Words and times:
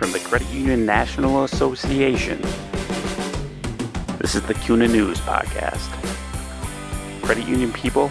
from 0.00 0.12
the 0.12 0.18
Credit 0.20 0.48
Union 0.48 0.86
National 0.86 1.44
Association. 1.44 2.40
This 4.16 4.34
is 4.34 4.40
the 4.40 4.54
CUNA 4.54 4.88
News 4.88 5.20
Podcast. 5.20 5.90
Credit 7.20 7.46
union 7.46 7.70
people, 7.70 8.10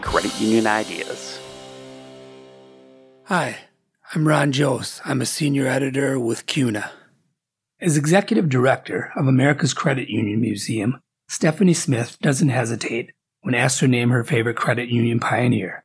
credit 0.00 0.40
union 0.40 0.66
ideas. 0.66 1.38
Hi, 3.26 3.58
I'm 4.12 4.26
Ron 4.26 4.50
Jost. 4.50 5.00
I'm 5.04 5.20
a 5.20 5.26
senior 5.26 5.68
editor 5.68 6.18
with 6.18 6.46
CUNA. 6.46 6.90
As 7.80 7.96
executive 7.96 8.48
director 8.48 9.12
of 9.14 9.28
America's 9.28 9.74
Credit 9.74 10.08
Union 10.08 10.40
Museum, 10.40 10.98
Stephanie 11.28 11.74
Smith 11.74 12.18
doesn't 12.20 12.48
hesitate 12.48 13.12
when 13.42 13.54
asked 13.54 13.78
to 13.78 13.86
name 13.86 14.10
her 14.10 14.24
favorite 14.24 14.56
credit 14.56 14.88
union 14.88 15.20
pioneer. 15.20 15.84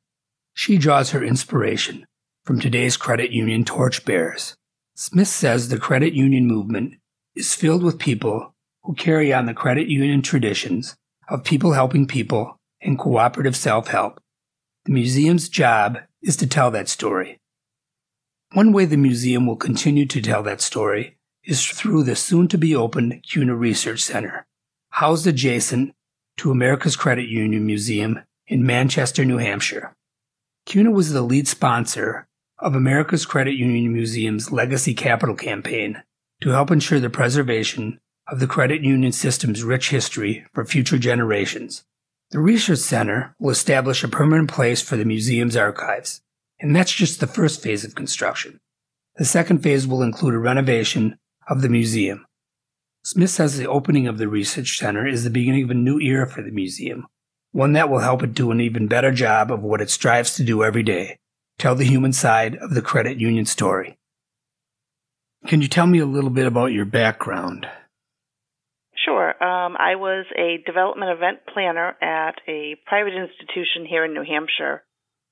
She 0.56 0.80
draws 0.80 1.12
her 1.12 1.24
inspiration 1.24 2.08
from 2.44 2.60
today's 2.60 2.98
credit 2.98 3.30
union 3.30 3.64
torchbearers. 3.64 4.56
Smith 4.96 5.28
says 5.28 5.70
the 5.70 5.80
credit 5.80 6.14
union 6.14 6.46
movement 6.46 6.96
is 7.36 7.56
filled 7.56 7.82
with 7.82 7.98
people 7.98 8.54
who 8.84 8.94
carry 8.94 9.34
on 9.34 9.48
the 9.48 9.54
credit 9.54 9.88
union 9.88 10.22
traditions 10.22 10.96
of 11.28 11.44
people 11.44 11.74
helping 11.74 12.06
people 12.06 12.60
and 12.80 13.00
cooperative 13.00 13.56
self 13.56 13.88
help. 13.88 14.22
The 14.86 14.92
museum's 14.92 15.50
job 15.50 16.00
is 16.22 16.38
to 16.38 16.48
tell 16.48 16.70
that 16.72 16.90
story. 16.90 17.40
One 18.52 18.72
way 18.72 18.86
the 18.86 18.98
museum 18.98 19.48
will 19.48 19.56
continue 19.56 20.06
to 20.06 20.22
tell 20.22 20.44
that 20.44 20.62
story 20.62 21.18
is 21.44 21.66
through 21.66 22.04
the 22.04 22.16
soon 22.16 22.48
to 22.50 22.58
be 22.58 22.76
opened 22.76 23.24
CUNA 23.24 23.56
Research 23.56 24.02
Center, 24.02 24.46
housed 24.92 25.26
adjacent 25.26 25.96
to 26.38 26.52
America's 26.52 26.96
Credit 26.96 27.28
Union 27.28 27.66
Museum 27.66 28.22
in 28.46 28.66
Manchester, 28.66 29.26
New 29.26 29.38
Hampshire. 29.38 29.96
CUNA 30.68 30.92
was 30.92 31.14
the 31.14 31.24
lead 31.24 31.48
sponsor 31.48 32.28
of 32.60 32.76
America's 32.76 33.26
Credit 33.26 33.56
Union 33.56 33.92
Museum's 33.92 34.52
Legacy 34.52 34.94
Capital 34.94 35.36
campaign 35.36 36.02
to 36.42 36.50
help 36.50 36.72
ensure 36.72 37.00
the 37.00 37.10
preservation 37.10 38.00
of 38.28 38.40
the 38.40 38.48
credit 38.48 38.82
union 38.82 39.12
system's 39.12 39.64
rich 39.64 39.90
history 39.90 40.46
for 40.54 40.66
future 40.66 40.98
generations. 40.98 41.84
The 42.32 42.40
Research 42.40 42.80
Center 42.80 43.36
will 43.40 43.50
establish 43.52 44.04
a 44.04 44.08
permanent 44.08 44.50
place 44.50 44.82
for 44.82 44.96
the 44.96 45.06
museum's 45.06 45.56
archives, 45.56 46.22
and 46.60 46.76
that's 46.76 46.92
just 46.92 47.20
the 47.20 47.28
first 47.28 47.62
phase 47.62 47.84
of 47.84 47.96
construction. 47.96 48.60
The 49.16 49.26
second 49.26 49.60
phase 49.60 49.86
will 49.86 50.02
include 50.02 50.34
a 50.34 50.40
renovation 50.40 51.18
of 51.50 51.62
the 51.62 51.70
museum. 51.70 52.26
Smith 53.04 53.30
says 53.30 53.58
the 53.58 53.68
opening 53.68 54.08
of 54.08 54.18
the 54.18 54.30
Research 54.30 54.78
Center 54.78 55.06
is 55.06 55.24
the 55.24 55.30
beginning 55.30 55.66
of 55.66 55.72
a 55.72 55.76
new 55.76 56.00
era 56.00 56.28
for 56.28 56.42
the 56.42 56.52
museum, 56.52 57.06
one 57.52 57.74
that 57.74 57.90
will 57.90 58.00
help 58.00 58.24
it 58.24 58.34
do 58.34 58.52
an 58.52 58.62
even 58.62 58.88
better 58.88 59.12
job 59.12 59.52
of 59.52 59.62
what 59.62 59.82
it 59.82 59.90
strives 59.90 60.36
to 60.36 60.44
do 60.44 60.64
every 60.64 60.84
day 60.84 61.18
tell 61.58 61.76
the 61.76 61.86
human 61.86 62.14
side 62.14 62.56
of 62.56 62.74
the 62.74 62.82
credit 62.82 63.20
union 63.20 63.46
story. 63.46 63.98
Can 65.48 65.62
you 65.62 65.68
tell 65.68 65.88
me 65.88 66.00
a 66.00 66.06
little 66.06 66.30
bit 66.30 66.48
about 66.48 66.72
your 66.72 66.86
background? 66.86 67.68
Sure. 68.96 69.30
Um, 69.44 69.76
I 69.78 69.96
was 69.96 70.26
a 70.38 70.64
development 70.66 71.12
event 71.12 71.40
planner 71.52 71.98
at 72.02 72.40
a 72.48 72.76
private 72.86 73.14
institution 73.14 73.86
here 73.86 74.06
in 74.06 74.14
New 74.14 74.24
Hampshire 74.24 74.84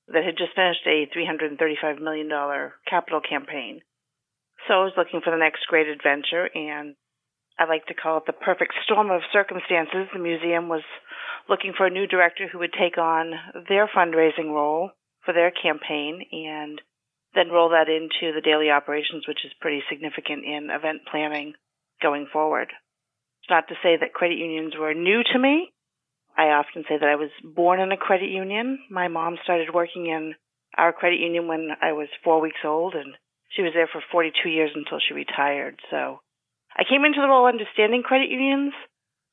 that 0.08 0.26
had 0.26 0.38
just 0.38 0.56
finished 0.56 0.86
a 0.86 1.08
$335 1.16 2.02
million 2.02 2.30
capital 2.90 3.22
campaign. 3.22 3.82
So 4.68 4.74
I 4.74 4.84
was 4.84 4.94
looking 4.98 5.22
for 5.24 5.32
the 5.32 5.40
next 5.40 5.66
great 5.68 5.88
adventure, 5.88 6.50
and 6.54 6.96
I 7.58 7.66
like 7.66 7.86
to 7.88 7.94
call 7.94 8.18
it 8.18 8.24
the 8.28 8.34
perfect 8.34 8.74
storm 8.84 9.10
of 9.10 9.22
circumstances. 9.32 10.12
The 10.12 10.20
museum 10.20 10.68
was 10.68 10.84
looking 11.48 11.74
for 11.76 11.86
a 11.86 11.90
new 11.90 12.08
director 12.08 12.48
who 12.52 12.60
would 12.60 12.74
take 12.74 12.98
on 12.98 13.32
their 13.70 13.88
fundraising 13.88 14.52
role 14.52 14.92
for 15.26 15.34
their 15.34 15.52
campaign 15.52 16.22
and 16.32 16.82
then 17.34 17.50
roll 17.50 17.70
that 17.70 17.88
into 17.88 18.34
the 18.34 18.42
daily 18.42 18.70
operations, 18.70 19.28
which 19.28 19.46
is 19.46 19.52
pretty 19.62 19.82
significant 19.90 20.44
in 20.46 20.70
event 20.70 21.02
planning 21.10 21.54
going 22.02 22.28
forward. 22.32 22.70
It's 23.42 23.50
not 23.50 23.68
to 23.70 23.76
say 23.82 23.98
that 24.00 24.14
credit 24.14 24.38
unions 24.38 24.74
were 24.78 24.94
new 24.94 25.22
to 25.32 25.40
me. 25.40 25.72
I 26.38 26.56
often 26.56 26.84
say 26.88 26.98
that 27.00 27.10
I 27.10 27.16
was 27.16 27.30
born 27.44 27.80
in 27.80 27.92
a 27.92 27.98
credit 27.98 28.30
union. 28.30 28.80
My 28.90 29.08
mom 29.08 29.38
started 29.44 29.74
working 29.74 30.08
in 30.08 30.36
our 30.78 30.94
credit 30.94 31.20
union 31.20 31.48
when 31.48 31.70
I 31.82 31.94
was 31.94 32.08
four 32.24 32.40
weeks 32.40 32.64
old, 32.64 32.96
and 32.96 33.14
she 33.50 33.62
was 33.62 33.74
there 33.74 33.90
for 33.92 34.02
42 34.12 34.50
years 34.50 34.72
until 34.76 35.00
she 35.00 35.14
retired. 35.14 35.80
So 35.90 36.20
I 36.76 36.84
came 36.88 37.04
into 37.04 37.20
the 37.22 37.28
role 37.28 37.48
understanding 37.48 38.04
credit 38.04 38.30
unions, 38.30 38.74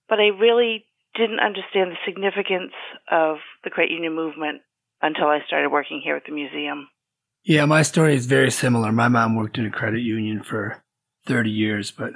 but 0.09 0.19
I 0.19 0.35
really 0.39 0.85
didn't 1.15 1.41
understand 1.41 1.93
the 1.93 2.05
significance 2.05 2.73
of 3.11 3.37
the 3.65 3.71
credit 3.71 3.93
union 3.93 4.15
movement 4.15 4.63
until 5.03 5.27
I 5.27 5.41
started 5.47 5.71
working 5.71 6.01
here 6.03 6.17
at 6.17 6.25
the 6.27 6.33
museum. 6.33 6.89
Yeah, 7.45 7.65
my 7.65 7.83
story 7.83 8.15
is 8.15 8.27
very 8.27 8.51
similar. 8.51 8.93
My 8.93 9.09
mom 9.09 9.37
worked 9.37 9.59
in 9.59 9.67
a 9.67 9.71
credit 9.71 10.01
union 10.01 10.43
for 10.43 10.83
30 11.27 11.51
years, 11.51 11.91
but 11.91 12.13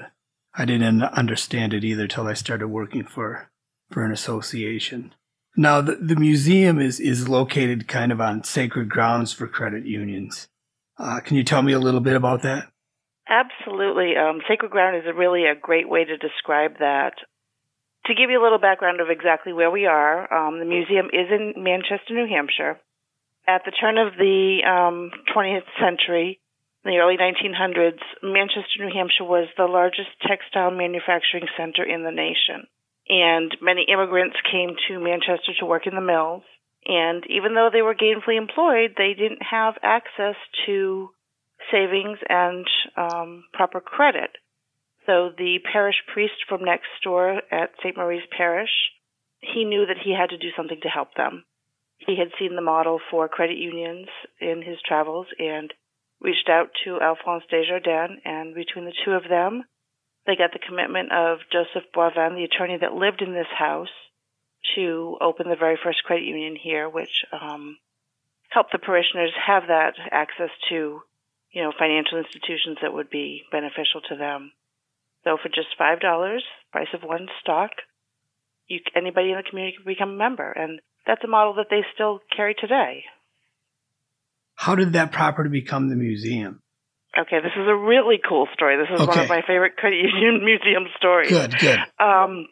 I 0.54 0.64
didn't 0.64 1.02
understand 1.02 1.72
it 1.72 1.84
either 1.84 2.06
till 2.06 2.26
I 2.26 2.34
started 2.34 2.68
working 2.68 3.04
for, 3.04 3.50
for 3.90 4.04
an 4.04 4.12
association. 4.12 5.14
Now, 5.56 5.80
the, 5.80 5.96
the 5.96 6.16
museum 6.16 6.80
is, 6.80 6.98
is 6.98 7.28
located 7.28 7.88
kind 7.88 8.10
of 8.10 8.20
on 8.20 8.44
sacred 8.44 8.88
grounds 8.88 9.32
for 9.32 9.46
credit 9.46 9.84
unions. 9.84 10.48
Uh, 10.98 11.20
can 11.20 11.36
you 11.36 11.44
tell 11.44 11.62
me 11.62 11.72
a 11.72 11.78
little 11.78 12.00
bit 12.00 12.16
about 12.16 12.42
that? 12.42 12.68
Absolutely. 13.28 14.14
Um, 14.16 14.40
sacred 14.48 14.70
ground 14.70 14.96
is 14.96 15.04
a 15.06 15.14
really 15.14 15.44
a 15.44 15.54
great 15.54 15.88
way 15.88 16.04
to 16.04 16.16
describe 16.16 16.78
that. 16.78 17.14
To 18.06 18.14
give 18.14 18.30
you 18.30 18.40
a 18.40 18.42
little 18.42 18.58
background 18.58 19.00
of 19.00 19.10
exactly 19.10 19.52
where 19.52 19.70
we 19.70 19.86
are, 19.86 20.26
um, 20.32 20.58
the 20.58 20.64
museum 20.64 21.06
is 21.06 21.30
in 21.30 21.54
Manchester, 21.62 22.14
New 22.14 22.26
Hampshire. 22.26 22.80
At 23.46 23.62
the 23.64 23.70
turn 23.70 23.98
of 23.98 24.14
the 24.18 24.62
um, 24.66 25.10
20th 25.34 25.66
century, 25.78 26.40
in 26.84 26.90
the 26.90 26.98
early 26.98 27.16
1900s, 27.16 28.02
Manchester, 28.22 28.82
New 28.82 28.92
Hampshire 28.92 29.24
was 29.24 29.46
the 29.56 29.66
largest 29.66 30.10
textile 30.26 30.72
manufacturing 30.72 31.46
center 31.56 31.84
in 31.84 32.02
the 32.02 32.10
nation. 32.10 32.66
And 33.08 33.56
many 33.62 33.86
immigrants 33.86 34.36
came 34.50 34.74
to 34.88 34.98
Manchester 34.98 35.52
to 35.60 35.66
work 35.66 35.86
in 35.86 35.94
the 35.94 36.00
mills. 36.00 36.42
And 36.86 37.22
even 37.30 37.54
though 37.54 37.70
they 37.72 37.82
were 37.82 37.94
gainfully 37.94 38.36
employed, 38.36 38.94
they 38.96 39.14
didn't 39.14 39.42
have 39.48 39.74
access 39.82 40.34
to 40.66 41.10
savings 41.70 42.18
and 42.28 42.66
um, 42.96 43.44
proper 43.52 43.80
credit. 43.80 44.30
So 45.06 45.30
the 45.36 45.58
parish 45.72 45.96
priest 46.12 46.44
from 46.48 46.64
next 46.64 46.88
door 47.02 47.40
at 47.50 47.70
St. 47.82 47.96
Marie's 47.96 48.26
Parish, 48.36 48.70
he 49.40 49.64
knew 49.64 49.86
that 49.86 49.98
he 50.04 50.14
had 50.14 50.30
to 50.30 50.38
do 50.38 50.50
something 50.56 50.80
to 50.82 50.88
help 50.88 51.14
them. 51.16 51.44
He 51.98 52.16
had 52.16 52.30
seen 52.38 52.54
the 52.54 52.62
model 52.62 53.00
for 53.10 53.28
credit 53.28 53.58
unions 53.58 54.08
in 54.40 54.62
his 54.62 54.78
travels 54.86 55.26
and 55.38 55.72
reached 56.20 56.48
out 56.48 56.70
to 56.84 57.00
Alphonse 57.00 57.44
Desjardins, 57.50 58.20
and 58.24 58.54
between 58.54 58.84
the 58.84 58.94
two 59.04 59.12
of 59.12 59.28
them, 59.28 59.64
they 60.26 60.36
got 60.36 60.52
the 60.52 60.60
commitment 60.64 61.10
of 61.12 61.38
Joseph 61.50 61.90
Boivin, 61.94 62.36
the 62.36 62.44
attorney 62.44 62.78
that 62.80 62.94
lived 62.94 63.22
in 63.22 63.34
this 63.34 63.50
house, 63.56 63.90
to 64.76 65.18
open 65.20 65.48
the 65.48 65.56
very 65.56 65.76
first 65.82 66.04
credit 66.04 66.24
union 66.24 66.56
here, 66.56 66.88
which 66.88 67.24
um, 67.32 67.76
helped 68.50 68.70
the 68.70 68.78
parishioners 68.78 69.32
have 69.46 69.64
that 69.66 69.94
access 70.12 70.50
to, 70.68 71.02
you 71.50 71.62
know, 71.62 71.72
financial 71.76 72.18
institutions 72.18 72.78
that 72.82 72.92
would 72.92 73.10
be 73.10 73.42
beneficial 73.50 74.00
to 74.08 74.16
them. 74.16 74.52
So 75.24 75.38
for 75.40 75.48
just 75.48 75.68
five 75.78 76.00
dollars, 76.00 76.44
price 76.72 76.88
of 76.94 77.02
one 77.02 77.28
stock, 77.40 77.70
you 78.66 78.80
anybody 78.96 79.30
in 79.30 79.36
the 79.36 79.48
community 79.48 79.76
can 79.76 79.86
become 79.86 80.10
a 80.10 80.16
member, 80.16 80.50
and 80.50 80.80
that's 81.06 81.22
a 81.24 81.28
model 81.28 81.54
that 81.54 81.66
they 81.70 81.82
still 81.94 82.20
carry 82.34 82.54
today. 82.54 83.04
How 84.54 84.74
did 84.74 84.92
that 84.92 85.12
property 85.12 85.50
become 85.50 85.88
the 85.88 85.96
museum? 85.96 86.60
Okay, 87.18 87.40
this 87.42 87.52
is 87.56 87.68
a 87.68 87.76
really 87.76 88.18
cool 88.26 88.48
story. 88.54 88.76
This 88.76 88.88
is 88.88 89.00
okay. 89.00 89.06
one 89.06 89.18
of 89.20 89.28
my 89.28 89.42
favorite 89.46 89.76
credit 89.76 89.98
union 89.98 90.44
museum 90.44 90.86
stories. 90.96 91.28
Good, 91.28 91.58
good. 91.58 91.78
Um, 92.00 92.46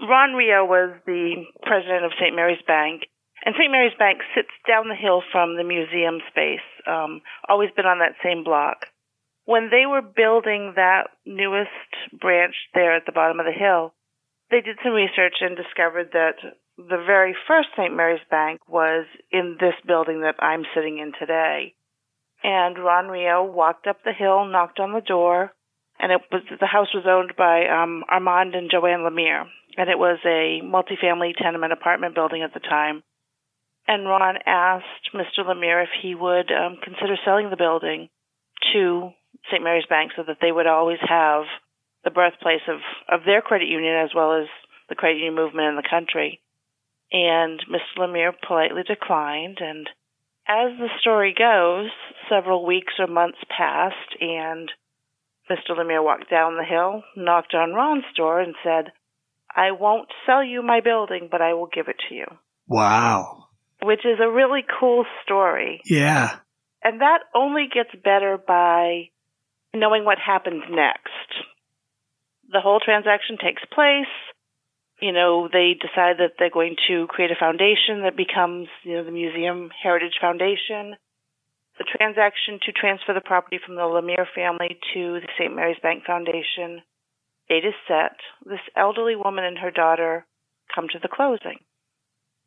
Ron 0.00 0.34
Rio 0.34 0.64
was 0.64 0.94
the 1.06 1.42
president 1.62 2.04
of 2.04 2.12
St. 2.20 2.34
Mary's 2.36 2.62
Bank, 2.66 3.02
and 3.44 3.54
St. 3.58 3.70
Mary's 3.70 3.96
Bank 3.98 4.20
sits 4.34 4.52
down 4.68 4.88
the 4.88 4.94
hill 4.94 5.22
from 5.32 5.56
the 5.56 5.64
museum 5.64 6.20
space. 6.30 6.64
Um, 6.86 7.20
always 7.48 7.70
been 7.74 7.86
on 7.86 7.98
that 7.98 8.14
same 8.22 8.44
block 8.44 8.86
when 9.44 9.70
they 9.70 9.86
were 9.86 10.02
building 10.02 10.74
that 10.76 11.08
newest 11.24 11.70
branch 12.20 12.54
there 12.74 12.94
at 12.94 13.06
the 13.06 13.12
bottom 13.12 13.40
of 13.40 13.46
the 13.46 13.52
hill, 13.52 13.94
they 14.50 14.60
did 14.60 14.78
some 14.82 14.92
research 14.92 15.34
and 15.40 15.56
discovered 15.56 16.10
that 16.12 16.34
the 16.76 17.02
very 17.06 17.36
first 17.46 17.68
St. 17.76 17.94
Mary's 17.94 18.24
Bank 18.30 18.60
was 18.68 19.06
in 19.30 19.56
this 19.60 19.74
building 19.86 20.22
that 20.22 20.42
I'm 20.42 20.64
sitting 20.74 20.98
in 20.98 21.12
today. 21.18 21.74
And 22.42 22.78
Ron 22.78 23.08
Rio 23.08 23.44
walked 23.44 23.86
up 23.86 23.98
the 24.02 24.12
hill, 24.12 24.46
knocked 24.46 24.80
on 24.80 24.92
the 24.92 25.02
door, 25.02 25.52
and 25.98 26.10
it 26.10 26.22
was 26.32 26.42
the 26.58 26.66
house 26.66 26.88
was 26.94 27.04
owned 27.06 27.34
by 27.36 27.66
um, 27.68 28.04
Armand 28.08 28.54
and 28.54 28.70
Joanne 28.70 29.00
Lemire, 29.00 29.44
and 29.76 29.90
it 29.90 29.98
was 29.98 30.18
a 30.24 30.62
multifamily 30.64 31.36
tenement 31.36 31.72
apartment 31.72 32.14
building 32.14 32.42
at 32.42 32.54
the 32.54 32.60
time. 32.60 33.02
And 33.86 34.06
Ron 34.06 34.36
asked 34.46 35.12
Mr. 35.14 35.44
Lemire 35.44 35.84
if 35.84 35.90
he 36.00 36.14
would 36.14 36.50
um, 36.50 36.78
consider 36.82 37.16
selling 37.24 37.50
the 37.50 37.56
building 37.56 38.08
to 38.72 39.10
St. 39.50 39.62
Mary's 39.62 39.86
Bank 39.88 40.12
so 40.16 40.22
that 40.26 40.38
they 40.40 40.52
would 40.52 40.66
always 40.66 40.98
have 41.06 41.44
the 42.04 42.10
birthplace 42.10 42.62
of, 42.68 42.80
of 43.08 43.24
their 43.24 43.42
credit 43.42 43.68
union 43.68 43.94
as 43.96 44.10
well 44.14 44.40
as 44.40 44.48
the 44.88 44.94
credit 44.94 45.18
union 45.18 45.34
movement 45.34 45.68
in 45.68 45.76
the 45.76 45.88
country. 45.88 46.40
And 47.12 47.60
Mr. 47.68 47.98
Lemire 47.98 48.32
politely 48.46 48.82
declined. 48.86 49.58
And 49.60 49.88
as 50.46 50.78
the 50.78 50.88
story 51.00 51.34
goes, 51.36 51.90
several 52.28 52.64
weeks 52.64 52.94
or 52.98 53.06
months 53.06 53.38
passed, 53.48 54.16
and 54.20 54.70
Mr. 55.50 55.76
Lemire 55.76 56.04
walked 56.04 56.30
down 56.30 56.56
the 56.56 56.64
hill, 56.64 57.02
knocked 57.16 57.54
on 57.54 57.72
Ron's 57.72 58.04
door, 58.16 58.40
and 58.40 58.54
said, 58.62 58.92
I 59.54 59.72
won't 59.72 60.08
sell 60.26 60.44
you 60.44 60.62
my 60.62 60.80
building, 60.80 61.28
but 61.30 61.42
I 61.42 61.54
will 61.54 61.66
give 61.66 61.88
it 61.88 61.96
to 62.08 62.14
you. 62.14 62.26
Wow. 62.68 63.48
Which 63.82 64.04
is 64.04 64.20
a 64.22 64.30
really 64.30 64.64
cool 64.78 65.04
story. 65.24 65.80
Yeah. 65.84 66.36
And 66.84 67.00
that 67.00 67.20
only 67.34 67.66
gets 67.72 67.90
better 68.02 68.38
by 68.38 69.10
knowing 69.74 70.04
what 70.04 70.18
happens 70.18 70.62
next. 70.70 71.30
The 72.52 72.60
whole 72.60 72.80
transaction 72.80 73.38
takes 73.38 73.62
place. 73.72 74.10
You 75.00 75.12
know, 75.12 75.48
they 75.50 75.74
decide 75.80 76.18
that 76.18 76.36
they're 76.38 76.50
going 76.50 76.76
to 76.88 77.06
create 77.06 77.30
a 77.30 77.38
foundation 77.38 78.02
that 78.02 78.16
becomes, 78.16 78.68
you 78.82 78.96
know, 78.96 79.04
the 79.04 79.12
Museum 79.12 79.70
Heritage 79.82 80.18
Foundation. 80.20 80.96
The 81.78 81.88
transaction 81.96 82.60
to 82.66 82.72
transfer 82.72 83.14
the 83.14 83.24
property 83.24 83.58
from 83.64 83.76
the 83.76 83.88
Lemire 83.88 84.26
family 84.34 84.76
to 84.92 85.20
the 85.20 85.28
St. 85.38 85.54
Mary's 85.54 85.80
Bank 85.82 86.04
Foundation. 86.04 86.82
Date 87.48 87.64
is 87.64 87.74
set. 87.88 88.16
This 88.44 88.60
elderly 88.76 89.16
woman 89.16 89.44
and 89.44 89.56
her 89.58 89.70
daughter 89.70 90.26
come 90.74 90.88
to 90.92 90.98
the 91.00 91.08
closing. 91.08 91.58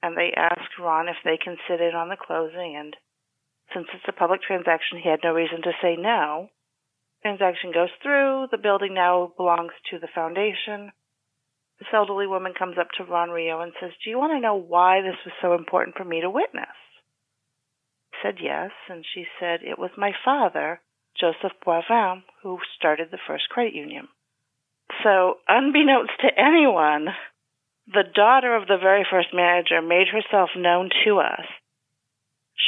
And 0.04 0.16
they 0.16 0.34
ask 0.36 0.62
Ron 0.78 1.08
if 1.08 1.18
they 1.24 1.38
can 1.38 1.58
sit 1.68 1.82
in 1.82 1.96
on 1.96 2.10
the 2.10 2.18
closing. 2.20 2.76
And 2.78 2.96
since 3.74 3.88
it's 3.94 4.08
a 4.08 4.12
public 4.12 4.42
transaction, 4.44 5.00
he 5.02 5.10
had 5.10 5.22
no 5.24 5.34
reason 5.34 5.64
to 5.64 5.72
say 5.82 5.96
no. 5.98 6.50
Transaction 7.24 7.72
goes 7.74 7.90
through. 8.02 8.48
The 8.52 8.58
building 8.58 8.94
now 8.94 9.32
belongs 9.38 9.72
to 9.90 10.00
the 10.00 10.12
foundation. 10.14 10.92
This 11.80 11.88
elderly 11.94 12.28
woman 12.28 12.54
comes 12.58 12.78
up 12.78 12.90
to 12.98 13.06
Ron 13.06 13.30
Rio 13.30 13.62
and 13.62 13.72
says, 13.80 13.92
Do 14.04 14.10
you 14.10 14.18
want 14.18 14.34
to 14.34 14.42
know 14.42 14.56
why 14.56 15.02
this 15.02 15.16
was 15.26 15.34
so 15.42 15.54
important 15.54 15.96
for 15.96 16.04
me 16.04 16.20
to 16.20 16.30
witness? 16.30 16.76
I 18.14 18.18
said 18.22 18.36
yes, 18.42 18.72
and 18.90 19.06
she 19.14 19.26
said 19.40 19.62
it 19.64 19.80
was 19.80 19.92
my 19.98 20.12
father, 20.26 20.82
Joseph 21.20 21.58
Boivin, 21.66 22.24
who 22.42 22.60
started 22.78 23.08
the 23.10 23.24
first 23.26 23.48
credit 23.50 23.74
union. 23.74 24.10
So, 25.02 25.36
unbeknownst 25.48 26.12
to 26.20 26.40
anyone, 26.40 27.08
the 27.88 28.04
daughter 28.14 28.56
of 28.56 28.68
the 28.68 28.78
very 28.78 29.06
first 29.10 29.30
manager 29.34 29.82
made 29.82 30.08
herself 30.08 30.50
known 30.58 30.90
to 31.06 31.20
us. 31.20 31.46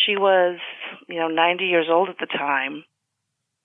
She 0.06 0.16
was, 0.16 0.60
you 1.10 1.20
know, 1.20 1.28
90 1.28 1.66
years 1.66 1.88
old 1.90 2.10
at 2.10 2.18
the 2.20 2.26
time, 2.26 2.86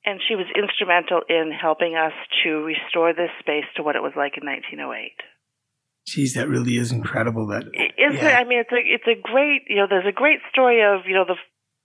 and 0.05 0.21
she 0.27 0.35
was 0.35 0.47
instrumental 0.57 1.21
in 1.29 1.53
helping 1.53 1.95
us 1.95 2.13
to 2.45 2.65
restore 2.65 3.13
this 3.13 3.31
space 3.41 3.69
to 3.77 3.83
what 3.83 3.97
it 3.97 4.03
was 4.03 4.13
like 4.17 4.37
in 4.41 4.47
1908. 4.47 5.13
Geez, 6.07 6.35
that 6.35 6.49
really 6.49 6.77
is 6.77 6.93
incredible. 6.93 7.47
That 7.49 7.65
is 7.69 8.17
yeah. 8.17 8.41
I 8.41 8.45
mean, 8.45 8.61
it's 8.61 8.73
a 8.73 8.81
it's 8.81 9.07
a 9.07 9.21
great 9.21 9.69
you 9.69 9.77
know. 9.77 9.87
There's 9.89 10.09
a 10.09 10.17
great 10.17 10.41
story 10.51 10.83
of 10.83 11.07
you 11.07 11.15
know 11.15 11.25
the 11.25 11.37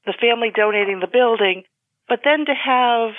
the 0.06 0.18
family 0.20 0.50
donating 0.56 1.00
the 1.00 1.12
building, 1.12 1.64
but 2.08 2.22
then 2.24 2.46
to 2.46 2.56
have 2.56 3.14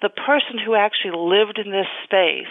the 0.00 0.08
person 0.08 0.58
who 0.58 0.74
actually 0.74 1.14
lived 1.14 1.60
in 1.62 1.70
this 1.70 1.90
space 2.04 2.50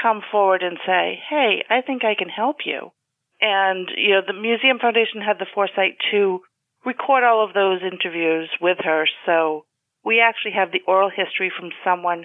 come 0.00 0.22
forward 0.30 0.62
and 0.62 0.78
say, 0.86 1.20
"Hey, 1.28 1.64
I 1.68 1.82
think 1.82 2.04
I 2.04 2.14
can 2.14 2.28
help 2.28 2.64
you." 2.64 2.92
And 3.40 3.90
you 3.96 4.14
know, 4.14 4.22
the 4.26 4.32
Museum 4.32 4.78
Foundation 4.78 5.20
had 5.20 5.38
the 5.38 5.50
foresight 5.52 5.98
to 6.12 6.40
record 6.86 7.24
all 7.24 7.44
of 7.44 7.54
those 7.54 7.82
interviews 7.82 8.48
with 8.60 8.78
her, 8.84 9.04
so 9.26 9.66
we 10.08 10.22
actually 10.22 10.52
have 10.52 10.72
the 10.72 10.80
oral 10.88 11.10
history 11.14 11.52
from 11.54 11.68
someone 11.84 12.24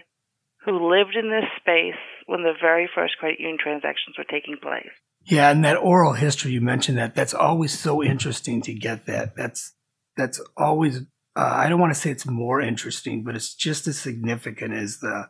who 0.65 0.89
lived 0.89 1.18
in 1.21 1.30
this 1.30 1.50
space 1.59 2.00
when 2.27 2.44
the 2.44 2.53
very 2.59 2.89
first 2.95 3.18
credit 3.18 3.41
union 3.41 3.57
transactions 3.62 4.18
were 4.18 4.24
taking 4.24 4.56
place. 4.62 4.95
Yeah, 5.25 5.51
and 5.51 5.65
that 5.65 5.75
oral 5.75 6.13
history 6.13 6.53
you 6.53 6.62
mentioned 6.62 6.97
that 6.97 7.13
that's 7.13 7.33
always 7.33 7.77
so 7.77 8.01
interesting 8.01 8.62
to 8.62 8.74
get 8.74 9.06
that. 9.07 9.35
That's 9.35 9.74
that's 10.15 10.39
always 10.56 11.00
uh, 11.35 11.53
I 11.56 11.68
don't 11.68 11.81
want 11.81 11.94
to 11.94 12.00
say 12.00 12.09
it's 12.09 12.25
more 12.25 12.62
interesting, 12.62 13.25
but 13.25 13.35
it's 13.35 13.53
just 13.53 13.86
as 13.88 14.00
significant 14.00 14.74
as 14.74 15.00
the 15.00 15.27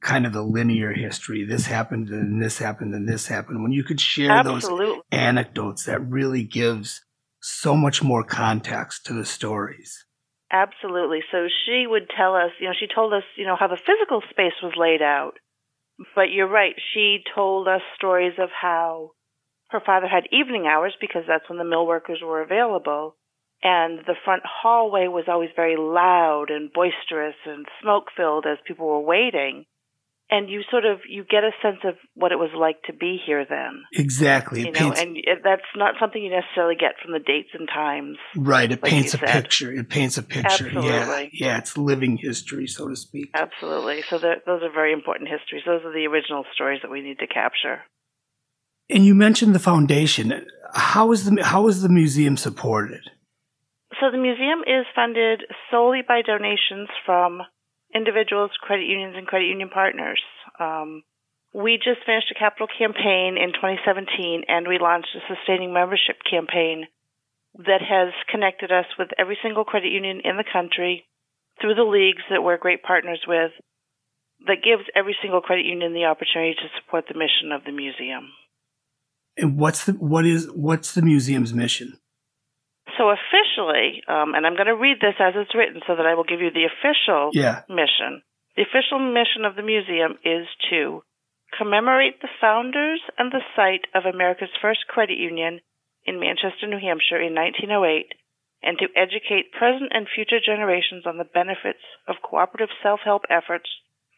kind 0.00 0.26
of 0.26 0.32
the 0.32 0.42
linear 0.42 0.92
history. 0.92 1.44
This 1.44 1.66
happened 1.66 2.10
and 2.10 2.40
this 2.40 2.58
happened 2.58 2.94
and 2.94 3.08
this 3.08 3.26
happened. 3.26 3.64
When 3.64 3.72
you 3.72 3.82
could 3.82 4.00
share 4.00 4.30
Absolutely. 4.30 4.86
those 4.86 5.02
anecdotes, 5.10 5.84
that 5.86 6.06
really 6.06 6.44
gives 6.44 7.02
so 7.40 7.74
much 7.74 8.00
more 8.02 8.22
context 8.22 9.06
to 9.06 9.12
the 9.12 9.24
stories. 9.24 10.05
Absolutely. 10.50 11.20
So 11.32 11.48
she 11.64 11.86
would 11.86 12.08
tell 12.16 12.34
us, 12.34 12.52
you 12.60 12.68
know, 12.68 12.74
she 12.78 12.86
told 12.86 13.12
us, 13.12 13.24
you 13.36 13.46
know, 13.46 13.56
how 13.58 13.66
the 13.66 13.76
physical 13.76 14.22
space 14.30 14.54
was 14.62 14.74
laid 14.76 15.02
out. 15.02 15.34
But 16.14 16.30
you're 16.30 16.48
right. 16.48 16.74
She 16.94 17.24
told 17.34 17.68
us 17.68 17.80
stories 17.96 18.34
of 18.38 18.50
how 18.50 19.12
her 19.70 19.80
father 19.84 20.06
had 20.06 20.28
evening 20.30 20.66
hours 20.66 20.94
because 21.00 21.24
that's 21.26 21.48
when 21.48 21.58
the 21.58 21.64
mill 21.64 21.86
workers 21.86 22.20
were 22.22 22.42
available 22.42 23.16
and 23.62 24.00
the 24.06 24.14
front 24.24 24.42
hallway 24.44 25.08
was 25.08 25.24
always 25.28 25.50
very 25.56 25.76
loud 25.76 26.50
and 26.50 26.72
boisterous 26.72 27.34
and 27.46 27.66
smoke 27.82 28.04
filled 28.16 28.46
as 28.46 28.58
people 28.66 28.86
were 28.86 29.00
waiting 29.00 29.64
and 30.30 30.50
you 30.50 30.62
sort 30.70 30.84
of 30.84 31.00
you 31.08 31.24
get 31.24 31.44
a 31.44 31.50
sense 31.62 31.78
of 31.84 31.94
what 32.14 32.32
it 32.32 32.36
was 32.36 32.50
like 32.58 32.82
to 32.84 32.92
be 32.92 33.18
here 33.24 33.44
then. 33.48 33.84
Exactly. 33.92 34.60
You 34.60 34.68
it 34.68 34.74
know 34.74 34.92
paints, 34.92 35.00
and 35.00 35.16
that's 35.44 35.62
not 35.76 35.94
something 36.00 36.22
you 36.22 36.30
necessarily 36.30 36.74
get 36.74 36.94
from 37.02 37.12
the 37.12 37.18
dates 37.18 37.50
and 37.54 37.68
times 37.68 38.16
right. 38.36 38.70
It 38.70 38.82
like 38.82 38.90
paints 38.90 39.14
a 39.14 39.18
picture. 39.18 39.72
It 39.72 39.88
paints 39.88 40.18
a 40.18 40.22
picture. 40.22 40.66
Absolutely. 40.66 40.88
yeah. 40.88 41.28
Yeah 41.32 41.58
it's 41.58 41.76
living 41.76 42.16
history 42.16 42.66
so 42.66 42.88
to 42.88 42.96
speak. 42.96 43.30
Absolutely. 43.34 44.02
So 44.08 44.18
those 44.18 44.62
are 44.62 44.72
very 44.72 44.92
important 44.92 45.28
histories. 45.28 45.62
Those 45.66 45.84
are 45.84 45.92
the 45.92 46.06
original 46.06 46.44
stories 46.54 46.80
that 46.82 46.90
we 46.90 47.02
need 47.02 47.18
to 47.18 47.26
capture. 47.26 47.82
And 48.88 49.04
you 49.04 49.14
mentioned 49.14 49.54
the 49.54 49.60
foundation. 49.60 50.46
How 50.72 51.12
is 51.12 51.24
the 51.24 51.42
how 51.44 51.68
is 51.68 51.82
the 51.82 51.88
museum 51.88 52.36
supported? 52.36 53.10
So 54.00 54.10
the 54.10 54.18
museum 54.18 54.60
is 54.66 54.84
funded 54.94 55.42
solely 55.70 56.02
by 56.06 56.22
donations 56.22 56.88
from 57.04 57.40
individuals, 57.96 58.50
credit 58.60 58.84
unions, 58.84 59.14
and 59.16 59.26
credit 59.26 59.46
union 59.46 59.70
partners. 59.70 60.20
Um, 60.60 61.02
we 61.54 61.80
just 61.80 62.04
finished 62.04 62.30
a 62.30 62.38
capital 62.38 62.68
campaign 62.68 63.40
in 63.40 63.56
2017, 63.56 64.44
and 64.48 64.68
we 64.68 64.78
launched 64.78 65.16
a 65.16 65.24
sustaining 65.24 65.72
membership 65.72 66.20
campaign 66.28 66.84
that 67.56 67.80
has 67.80 68.12
connected 68.28 68.70
us 68.70 68.84
with 68.98 69.08
every 69.18 69.38
single 69.42 69.64
credit 69.64 69.90
union 69.90 70.20
in 70.22 70.36
the 70.36 70.44
country 70.44 71.04
through 71.60 71.74
the 71.74 71.88
leagues 71.88 72.22
that 72.28 72.42
we're 72.42 72.58
great 72.58 72.82
partners 72.82 73.24
with. 73.26 73.52
That 74.46 74.60
gives 74.62 74.84
every 74.94 75.16
single 75.22 75.40
credit 75.40 75.64
union 75.64 75.94
the 75.94 76.04
opportunity 76.04 76.54
to 76.54 76.68
support 76.76 77.06
the 77.08 77.18
mission 77.18 77.52
of 77.52 77.64
the 77.64 77.72
museum. 77.72 78.28
And 79.38 79.58
what's 79.58 79.84
the 79.84 79.92
what 79.92 80.26
is 80.26 80.50
what's 80.52 80.92
the 80.92 81.00
museum's 81.00 81.54
mission? 81.54 81.98
So 82.96 83.12
officially, 83.12 84.00
um, 84.08 84.32
and 84.34 84.46
I'm 84.46 84.56
going 84.56 84.72
to 84.72 84.76
read 84.76 85.00
this 85.00 85.20
as 85.20 85.34
it's 85.36 85.54
written 85.54 85.82
so 85.86 85.96
that 85.96 86.06
I 86.06 86.14
will 86.14 86.24
give 86.24 86.40
you 86.40 86.50
the 86.50 86.64
official 86.64 87.30
yeah. 87.32 87.62
mission. 87.68 88.24
The 88.56 88.64
official 88.64 88.98
mission 88.98 89.44
of 89.44 89.54
the 89.54 89.62
museum 89.62 90.16
is 90.24 90.48
to 90.72 91.04
commemorate 91.52 92.20
the 92.20 92.32
founders 92.40 93.00
and 93.18 93.30
the 93.30 93.44
site 93.54 93.84
of 93.94 94.08
America's 94.08 94.52
first 94.60 94.88
credit 94.88 95.18
union 95.18 95.60
in 96.04 96.20
Manchester, 96.20 96.66
New 96.66 96.80
Hampshire 96.80 97.20
in 97.20 97.36
1908, 97.36 98.16
and 98.62 98.78
to 98.78 98.88
educate 98.96 99.52
present 99.52 99.92
and 99.92 100.08
future 100.08 100.40
generations 100.40 101.04
on 101.04 101.18
the 101.18 101.28
benefits 101.28 101.84
of 102.08 102.24
cooperative 102.24 102.72
self-help 102.82 103.28
efforts 103.28 103.68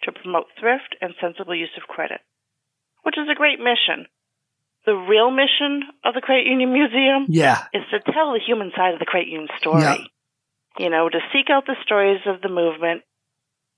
to 0.05 0.12
promote 0.12 0.47
thrift 0.55 0.95
and 1.00 1.19
sensible 1.21 1.55
use 1.55 1.75
of 1.76 1.91
credit. 1.91 2.21
Which 3.03 3.19
is 3.19 3.26
a 3.26 3.38
great 3.38 3.59
mission 3.59 4.07
the 4.88 4.97
real 4.97 5.30
mission 5.30 5.85
of 6.02 6.14
the 6.14 6.23
Credit 6.23 6.47
Union 6.47 6.73
Museum 6.73 7.26
yeah. 7.28 7.68
is 7.75 7.85
to 7.92 8.00
tell 8.00 8.33
the 8.33 8.40
human 8.40 8.73
side 8.75 8.95
of 8.95 8.99
the 8.99 9.04
credit 9.04 9.28
union 9.28 9.49
story. 9.61 9.83
Yeah. 9.83 10.00
You 10.78 10.88
know, 10.88 11.11
to 11.11 11.21
seek 11.30 11.50
out 11.52 11.66
the 11.66 11.76
stories 11.85 12.25
of 12.25 12.40
the 12.40 12.49
movement 12.49 13.02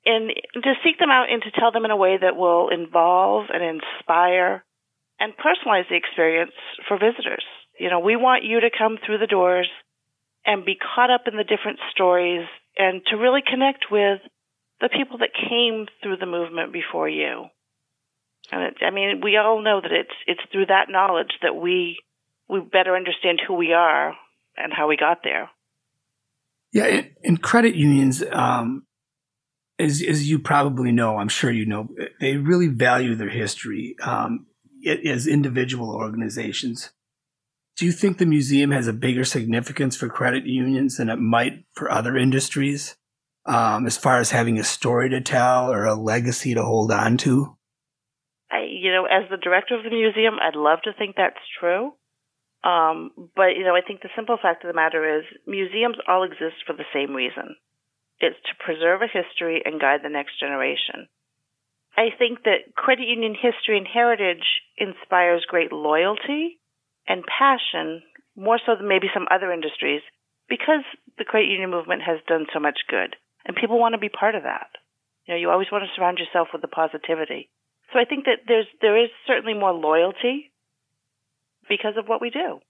and 0.07 0.31
to 0.55 0.73
seek 0.85 1.01
them 1.01 1.11
out 1.11 1.27
and 1.29 1.43
to 1.43 1.51
tell 1.51 1.73
them 1.73 1.85
in 1.85 1.91
a 1.91 1.97
way 1.97 2.17
that 2.17 2.37
will 2.37 2.69
involve 2.69 3.47
and 3.53 3.59
inspire 3.59 4.65
and 5.19 5.33
personalize 5.35 5.89
the 5.91 5.97
experience 5.97 6.55
for 6.87 6.97
visitors. 6.97 7.45
You 7.81 7.91
know, 7.91 7.99
we 7.99 8.15
want 8.15 8.45
you 8.45 8.61
to 8.61 8.71
come 8.71 8.97
through 9.05 9.19
the 9.19 9.27
doors 9.27 9.69
and 10.47 10.65
be 10.65 10.79
caught 10.79 11.11
up 11.11 11.23
in 11.27 11.37
the 11.37 11.43
different 11.43 11.81
stories 11.91 12.47
and 12.79 13.03
to 13.11 13.17
really 13.17 13.43
connect 13.43 13.91
with 13.91 14.21
the 14.81 14.89
people 14.89 15.19
that 15.19 15.35
came 15.35 15.87
through 16.03 16.19
the 16.19 16.31
movement 16.31 16.73
before 16.73 17.09
you. 17.09 17.47
And 18.53 18.63
it, 18.63 18.77
I 18.83 18.91
mean, 18.91 19.21
we 19.23 19.37
all 19.37 19.63
know 19.63 19.81
that 19.81 19.93
it's 19.93 20.15
it's 20.27 20.41
through 20.53 20.67
that 20.67 20.89
knowledge 20.89 21.33
that 21.43 21.55
we 21.55 21.99
we 22.49 22.61
better 22.61 22.97
understand 22.97 23.41
who 23.47 23.55
we 23.55 23.73
are 23.73 24.15
and 24.57 24.73
how 24.73 24.89
we 24.89 24.97
got 24.97 25.19
there. 25.23 25.51
Yeah, 26.73 27.03
in, 27.23 27.37
credit 27.39 27.75
unions, 27.75 28.23
um, 28.31 28.85
as 29.79 30.03
as 30.03 30.29
you 30.29 30.39
probably 30.39 30.93
know, 30.93 31.19
I'm 31.19 31.29
sure 31.29 31.51
you 31.51 31.67
know, 31.67 31.89
they 32.21 32.37
really 32.37 32.69
value 32.69 33.15
their 33.15 33.29
history 33.29 33.97
um, 34.03 34.47
as 34.87 35.27
individual 35.27 35.91
organizations. 35.91 36.91
Do 37.77 37.87
you 37.87 37.93
think 37.93 38.19
the 38.19 38.27
museum 38.27 38.73
has 38.73 38.87
a 38.87 38.93
bigger 38.93 39.25
significance 39.25 39.97
for 39.97 40.09
credit 40.09 40.45
unions 40.45 40.97
than 40.97 41.09
it 41.09 41.19
might 41.19 41.65
for 41.73 41.91
other 41.91 42.17
industries, 42.17 42.97
um, 43.47 43.87
as 43.87 43.97
far 43.97 44.19
as 44.19 44.33
having 44.33 44.59
a 44.59 44.65
story 44.65 45.09
to 45.11 45.21
tell 45.21 45.73
or 45.73 45.87
a 45.87 45.95
legacy 45.95 46.53
to 46.55 46.63
hold 46.63 46.93
on 46.93 47.17
to? 47.19 47.57
I, 48.51 48.67
you 48.69 48.91
know, 48.91 49.05
as 49.05 49.31
the 49.31 49.37
director 49.37 49.77
of 49.77 49.85
the 49.85 49.91
museum, 49.91 50.39
I'd 50.41 50.57
love 50.57 50.83
to 50.85 50.93
think 50.93 51.17
that's 51.17 51.39
true. 51.61 51.93
Um, 52.63 53.13
but, 53.37 53.57
you 53.57 53.65
know, 53.65 53.75
I 53.75 53.81
think 53.81 54.03
the 54.03 54.13
simple 54.17 54.37
fact 54.41 54.65
of 54.65 54.69
the 54.69 54.75
matter 54.75 55.19
is 55.19 55.25
museums 55.47 55.97
all 56.07 56.25
exist 56.25 56.67
for 56.67 56.75
the 56.75 56.89
same 56.93 57.15
reason. 57.15 57.57
It's 58.21 58.37
to 58.37 58.65
preserve 58.65 59.01
a 59.01 59.09
history 59.09 59.63
and 59.65 59.81
guide 59.81 60.01
the 60.03 60.11
next 60.11 60.39
generation. 60.39 61.09
I 61.97 62.11
think 62.17 62.45
that 62.45 62.75
credit 62.75 63.09
union 63.09 63.35
history 63.35 63.79
and 63.79 63.87
heritage 63.87 64.45
inspires 64.77 65.47
great 65.49 65.73
loyalty 65.73 66.59
and 67.09 67.25
passion, 67.25 68.03
more 68.37 68.61
so 68.65 68.77
than 68.77 68.89
maybe 68.89 69.09
some 69.13 69.27
other 69.31 69.53
industries, 69.53 70.03
because 70.49 70.85
the 71.19 71.25
credit 71.25 71.49
union 71.49 71.71
movement 71.71 72.03
has 72.03 72.19
done 72.29 72.47
so 72.53 72.61
much 72.61 72.81
good. 72.89 73.17
And 73.47 73.57
people 73.57 73.79
want 73.79 73.95
to 73.95 73.99
be 73.99 74.11
part 74.11 74.35
of 74.35 74.43
that. 74.43 74.69
You 75.27 75.35
know, 75.35 75.41
you 75.41 75.51
always 75.51 75.73
want 75.73 75.85
to 75.85 75.91
surround 75.97 76.19
yourself 76.19 76.49
with 76.53 76.63
the 76.63 76.69
positivity. 76.69 77.49
So 77.93 77.99
I 77.99 78.05
think 78.05 78.25
that 78.27 78.41
there's 78.47 78.67
there 78.81 79.03
is 79.03 79.11
certainly 79.27 79.55
more 79.55 79.73
loyalty 79.73 80.53
because 81.69 81.95
of 81.99 82.07
what 82.07 82.21
we 82.21 82.31
do. 82.31 82.61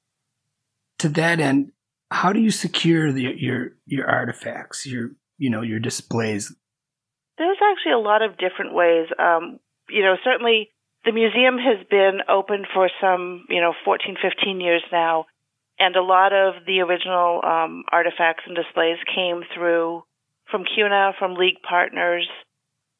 To 0.99 1.09
that 1.11 1.41
end, 1.41 1.73
how 2.11 2.33
do 2.33 2.41
you 2.41 2.51
secure 2.51 3.13
the, 3.13 3.35
your 3.37 3.73
your 3.87 4.09
artifacts, 4.09 4.87
your 4.87 5.11
you 5.39 5.51
know 5.51 5.63
your 5.63 5.79
displays? 5.79 6.55
There's 7.39 7.59
actually 7.71 7.93
a 7.93 7.99
lot 7.99 8.23
of 8.23 8.37
different 8.37 8.75
ways. 8.75 9.09
Um, 9.19 9.61
you 9.89 10.03
know, 10.03 10.17
certainly 10.25 10.71
the 11.05 11.13
museum 11.13 11.57
has 11.57 11.87
been 11.89 12.21
open 12.29 12.65
for 12.73 12.91
some 13.01 13.47
you 13.49 13.61
know 13.61 13.73
14, 13.85 14.17
15 14.23 14.61
years 14.61 14.83
now, 14.91 15.27
and 15.79 15.97
a 15.97 16.03
lot 16.03 16.33
of 16.33 16.65
the 16.67 16.81
original 16.81 17.41
um, 17.45 17.85
artifacts 17.93 18.45
and 18.47 18.57
displays 18.57 18.99
came 19.15 19.43
through 19.55 20.03
from 20.51 20.65
CUNA, 20.65 21.13
from 21.19 21.35
League 21.35 21.63
Partners, 21.67 22.29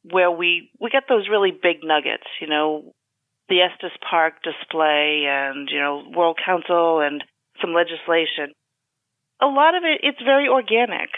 where 0.03 0.31
we 0.31 0.71
we 0.81 0.91
get 0.91 1.05
those 1.09 1.29
really 1.29 1.51
big 1.51 1.79
nuggets. 1.83 2.27
You 2.41 2.49
know, 2.49 2.93
the 3.49 3.63
Estes 3.63 3.97
Park 4.09 4.43
display, 4.43 5.25
and 5.29 5.69
you 5.71 5.79
know, 5.79 6.05
World 6.15 6.39
Council, 6.45 7.01
and 7.01 7.23
some 7.61 7.75
legislation 7.75 8.55
a 9.41 9.47
lot 9.47 9.75
of 9.75 9.83
it, 9.85 10.01
it's 10.03 10.23
very 10.23 10.49
organic. 10.49 11.11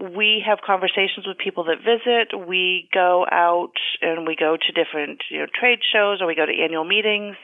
We 0.00 0.42
have 0.44 0.58
conversations 0.66 1.26
with 1.26 1.38
people 1.38 1.64
that 1.64 1.84
visit. 1.84 2.34
We 2.48 2.88
go 2.92 3.24
out 3.30 3.76
and 4.00 4.26
we 4.26 4.34
go 4.34 4.56
to 4.56 4.72
different 4.72 5.22
you 5.30 5.40
know, 5.40 5.46
trade 5.46 5.78
shows 5.92 6.20
or 6.20 6.26
we 6.26 6.34
go 6.34 6.46
to 6.46 6.52
annual 6.52 6.84
meetings. 6.84 7.36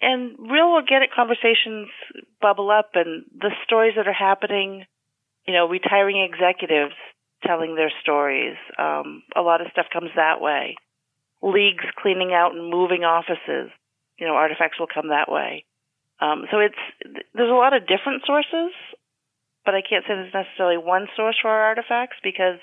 And 0.00 0.38
real 0.38 0.70
organic 0.78 1.12
conversations 1.12 1.88
bubble 2.40 2.70
up 2.70 2.90
and 2.94 3.24
the 3.36 3.50
stories 3.64 3.94
that 3.96 4.06
are 4.06 4.12
happening, 4.12 4.86
you 5.46 5.52
know, 5.52 5.68
retiring 5.68 6.22
executives 6.22 6.94
telling 7.46 7.74
their 7.74 7.92
stories. 8.02 8.56
Um, 8.78 9.22
a 9.34 9.40
lot 9.40 9.60
of 9.60 9.68
stuff 9.72 9.86
comes 9.92 10.10
that 10.16 10.40
way. 10.40 10.76
Leagues 11.42 11.84
cleaning 11.96 12.32
out 12.32 12.54
and 12.54 12.70
moving 12.70 13.04
offices, 13.04 13.70
you 14.18 14.26
know, 14.26 14.34
artifacts 14.34 14.78
will 14.78 14.88
come 14.92 15.08
that 15.08 15.30
way. 15.30 15.64
Um, 16.20 16.46
so 16.50 16.58
it's 16.58 17.22
there's 17.34 17.50
a 17.50 17.54
lot 17.54 17.76
of 17.76 17.86
different 17.86 18.22
sources 18.26 18.72
but 19.68 19.74
I 19.74 19.82
can't 19.82 20.02
say 20.04 20.14
there's 20.14 20.32
necessarily 20.32 20.78
one 20.78 21.08
source 21.14 21.36
for 21.42 21.50
our 21.50 21.60
artifacts 21.60 22.16
because 22.24 22.58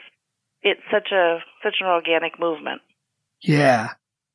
it's 0.64 0.82
such 0.92 1.12
a 1.12 1.38
such 1.64 1.76
an 1.80 1.86
organic 1.86 2.40
movement. 2.40 2.82
Yeah, 3.42 3.90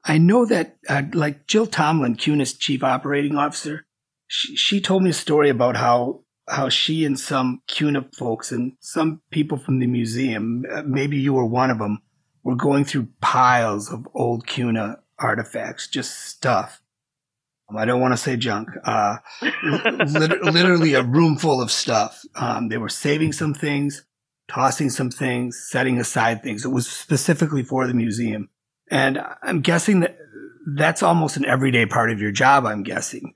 I 0.04 0.18
know 0.18 0.47
that. 0.47 0.76
Uh, 0.88 1.02
like 1.12 1.49
Jill 1.49 1.66
Tomlin, 1.66 2.14
CUNA's 2.14 2.52
chief 2.52 2.85
operating 2.85 3.37
officer, 3.37 3.87
she, 4.28 4.54
she 4.54 4.80
told 4.80 5.02
me 5.02 5.11
a 5.11 5.14
story 5.14 5.49
about 5.50 5.78
how 5.78 6.23
how 6.49 6.68
she 6.68 7.04
and 7.04 7.18
some 7.18 7.62
CUNA 7.66 8.09
folks 8.16 8.50
and 8.52 8.73
some 8.80 9.23
people 9.30 9.59
from 9.59 9.78
the 9.78 9.87
museum, 9.87 10.64
uh, 10.70 10.82
maybe 10.82 11.16
you 11.16 11.35
were 11.35 11.47
one 11.47 11.70
of 11.70 11.78
them, 11.78 12.02
were 12.42 12.56
going 12.56 12.85
through 12.85 13.09
piles 13.20 13.92
of 13.92 14.06
old 14.14 14.47
CUNA 14.47 14.99
artifacts, 15.18 15.87
just 15.87 16.18
stuff. 16.18 16.82
I 17.76 17.85
don't 17.85 18.00
want 18.00 18.12
to 18.12 18.16
say 18.16 18.37
junk. 18.37 18.68
Uh, 18.85 19.18
literally 19.62 20.94
a 20.94 21.02
room 21.02 21.37
full 21.37 21.61
of 21.61 21.70
stuff. 21.70 22.23
Um, 22.35 22.68
they 22.68 22.78
were 22.78 22.88
saving 22.88 23.32
some 23.32 23.54
things, 23.54 24.04
tossing 24.49 24.90
some 24.90 25.11
things, 25.11 25.68
setting 25.70 25.99
aside 25.99 26.42
things. 26.42 26.64
It 26.64 26.70
was 26.70 26.88
specifically 26.88 27.62
for 27.62 27.87
the 27.87 27.94
museum. 27.94 28.49
And 28.90 29.20
I'm 29.42 29.61
guessing 29.61 30.00
that 30.00 30.18
that's 30.66 31.02
almost 31.02 31.37
an 31.37 31.47
everyday 31.47 31.87
part 31.87 32.11
of 32.11 32.20
your 32.20 32.32
job, 32.32 32.66
I'm 32.66 32.82
guessing. 32.82 33.35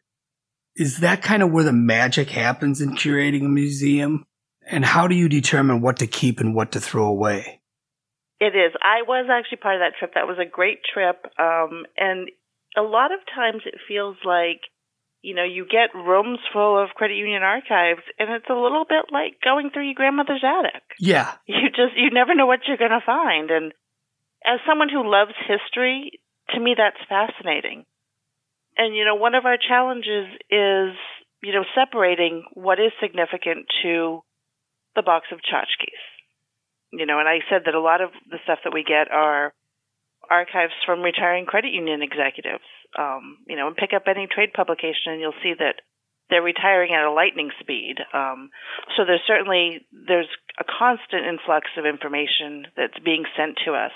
Is 0.77 0.99
that 0.99 1.23
kind 1.23 1.43
of 1.43 1.51
where 1.51 1.65
the 1.65 1.73
magic 1.73 2.31
happens 2.31 2.81
in 2.81 2.97
curating 2.97 3.45
a 3.45 3.49
museum? 3.49 4.25
And 4.67 4.85
how 4.85 5.07
do 5.07 5.15
you 5.15 5.29
determine 5.29 5.81
what 5.81 5.99
to 5.99 6.07
keep 6.07 6.41
and 6.41 6.55
what 6.55 6.73
to 6.73 6.81
throw 6.81 7.07
away? 7.07 7.61
It 8.41 8.57
is. 8.57 8.73
I 8.83 9.03
was 9.07 9.29
actually 9.31 9.59
part 9.59 9.77
of 9.77 9.81
that 9.81 9.99
trip. 9.99 10.13
That 10.15 10.27
was 10.27 10.39
a 10.39 10.49
great 10.49 10.81
trip. 10.93 11.25
Um, 11.39 11.85
and 11.97 12.29
a 12.77 12.83
lot 12.83 13.13
of 13.13 13.21
times 13.35 13.63
it 13.67 13.75
feels 13.87 14.17
like 14.25 14.61
you 15.23 15.35
know 15.35 15.45
you 15.45 15.65
get 15.65 15.97
rooms 15.97 16.39
full 16.53 16.83
of 16.83 16.91
credit 16.91 17.17
union 17.17 17.43
archives 17.43 18.03
and 18.19 18.31
it's 18.31 18.51
a 18.51 18.55
little 18.55 18.85
bit 18.85 19.07
like 19.11 19.41
going 19.43 19.71
through 19.71 19.87
your 19.87 19.95
grandmother's 19.95 20.45
attic 20.45 20.83
yeah 21.01 21.33
you 21.47 21.71
just 21.71 21.97
you 21.97 22.11
never 22.11 22.35
know 22.35 22.47
what 22.47 22.61
you're 22.69 22.77
going 22.77 22.91
to 22.91 23.05
find 23.05 23.51
and 23.51 23.73
as 24.45 24.61
someone 24.69 24.91
who 24.91 25.09
loves 25.11 25.33
history 25.49 26.21
to 26.51 26.61
me 26.61 26.75
that's 26.77 27.01
fascinating 27.09 27.85
and 28.77 28.95
you 28.95 29.05
know 29.05 29.15
one 29.15 29.35
of 29.35 29.45
our 29.45 29.57
challenges 29.57 30.27
is 30.51 30.95
you 31.43 31.53
know 31.53 31.65
separating 31.75 32.45
what 32.55 32.79
is 32.79 32.93
significant 33.01 33.67
to 33.83 34.21
the 34.97 35.03
box 35.03 35.27
of 35.33 35.39
tchotchkes 35.39 36.03
you 36.93 37.07
know 37.07 37.19
and 37.19 37.29
i 37.29 37.39
said 37.51 37.63
that 37.67 37.75
a 37.75 37.81
lot 37.81 38.01
of 38.01 38.11
the 38.31 38.39
stuff 38.45 38.59
that 38.65 38.75
we 38.75 38.85
get 38.85 39.11
are 39.11 39.53
archives 40.31 40.73
from 40.87 41.03
retiring 41.03 41.47
credit 41.47 41.73
union 41.73 42.03
executives. 42.03 42.65
Um, 42.99 43.39
you 43.49 43.57
know, 43.57 43.67
and 43.67 43.77
pick 43.77 43.91
up 43.95 44.05
any 44.07 44.29
trade 44.31 44.53
publication, 44.55 45.13
and 45.13 45.21
you'll 45.21 45.43
see 45.43 45.55
that 45.59 45.83
they're 46.31 46.43
retiring 46.43 46.95
at 46.95 47.05
a 47.05 47.11
lightning 47.11 47.51
speed. 47.61 47.97
Um, 48.15 48.51
so 48.97 49.05
there's 49.05 49.25
certainly 49.27 49.87
there's 49.93 50.31
a 50.59 50.65
constant 50.65 51.27
influx 51.27 51.67
of 51.77 51.87
information 51.87 52.67
that's 52.77 52.99
being 53.05 53.25
sent 53.37 53.59
to 53.67 53.75
us. 53.75 53.93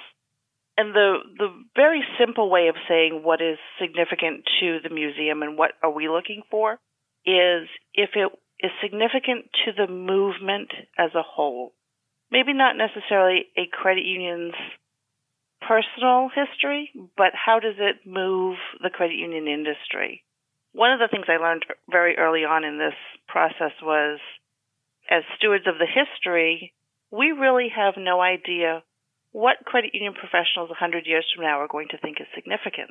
And 0.78 0.94
the 0.94 1.18
the 1.36 1.48
very 1.74 2.04
simple 2.20 2.48
way 2.48 2.68
of 2.68 2.76
saying 2.88 3.22
what 3.24 3.42
is 3.42 3.58
significant 3.80 4.44
to 4.60 4.78
the 4.80 4.94
museum 4.94 5.42
and 5.42 5.58
what 5.58 5.72
are 5.82 5.90
we 5.90 6.08
looking 6.08 6.42
for 6.52 6.74
is 7.26 7.66
if 7.94 8.10
it 8.14 8.30
is 8.60 8.70
significant 8.80 9.50
to 9.64 9.72
the 9.76 9.92
movement 9.92 10.70
as 10.96 11.10
a 11.16 11.22
whole. 11.22 11.72
Maybe 12.30 12.52
not 12.52 12.76
necessarily 12.76 13.46
a 13.56 13.66
credit 13.66 14.04
union's 14.04 14.54
personal 15.66 16.30
history, 16.32 16.92
but 17.16 17.32
how 17.34 17.58
does 17.58 17.74
it 17.78 18.06
move 18.06 18.56
the 18.80 18.90
credit 18.90 19.16
union 19.16 19.48
industry? 19.48 20.22
One 20.72 20.92
of 20.92 21.00
the 21.00 21.08
things 21.10 21.26
I 21.28 21.42
learned 21.42 21.64
very 21.90 22.16
early 22.16 22.44
on 22.44 22.62
in 22.62 22.78
this 22.78 22.94
process 23.26 23.74
was 23.82 24.20
as 25.10 25.24
stewards 25.38 25.66
of 25.66 25.74
the 25.78 25.90
history, 25.90 26.72
we 27.10 27.32
really 27.32 27.68
have 27.74 27.94
no 27.96 28.20
idea 28.20 28.84
what 29.32 29.64
credit 29.64 29.90
union 29.94 30.14
professionals 30.14 30.70
100 30.70 31.06
years 31.06 31.26
from 31.34 31.44
now 31.44 31.60
are 31.60 31.68
going 31.68 31.88
to 31.90 31.98
think 31.98 32.18
is 32.20 32.26
significant. 32.34 32.90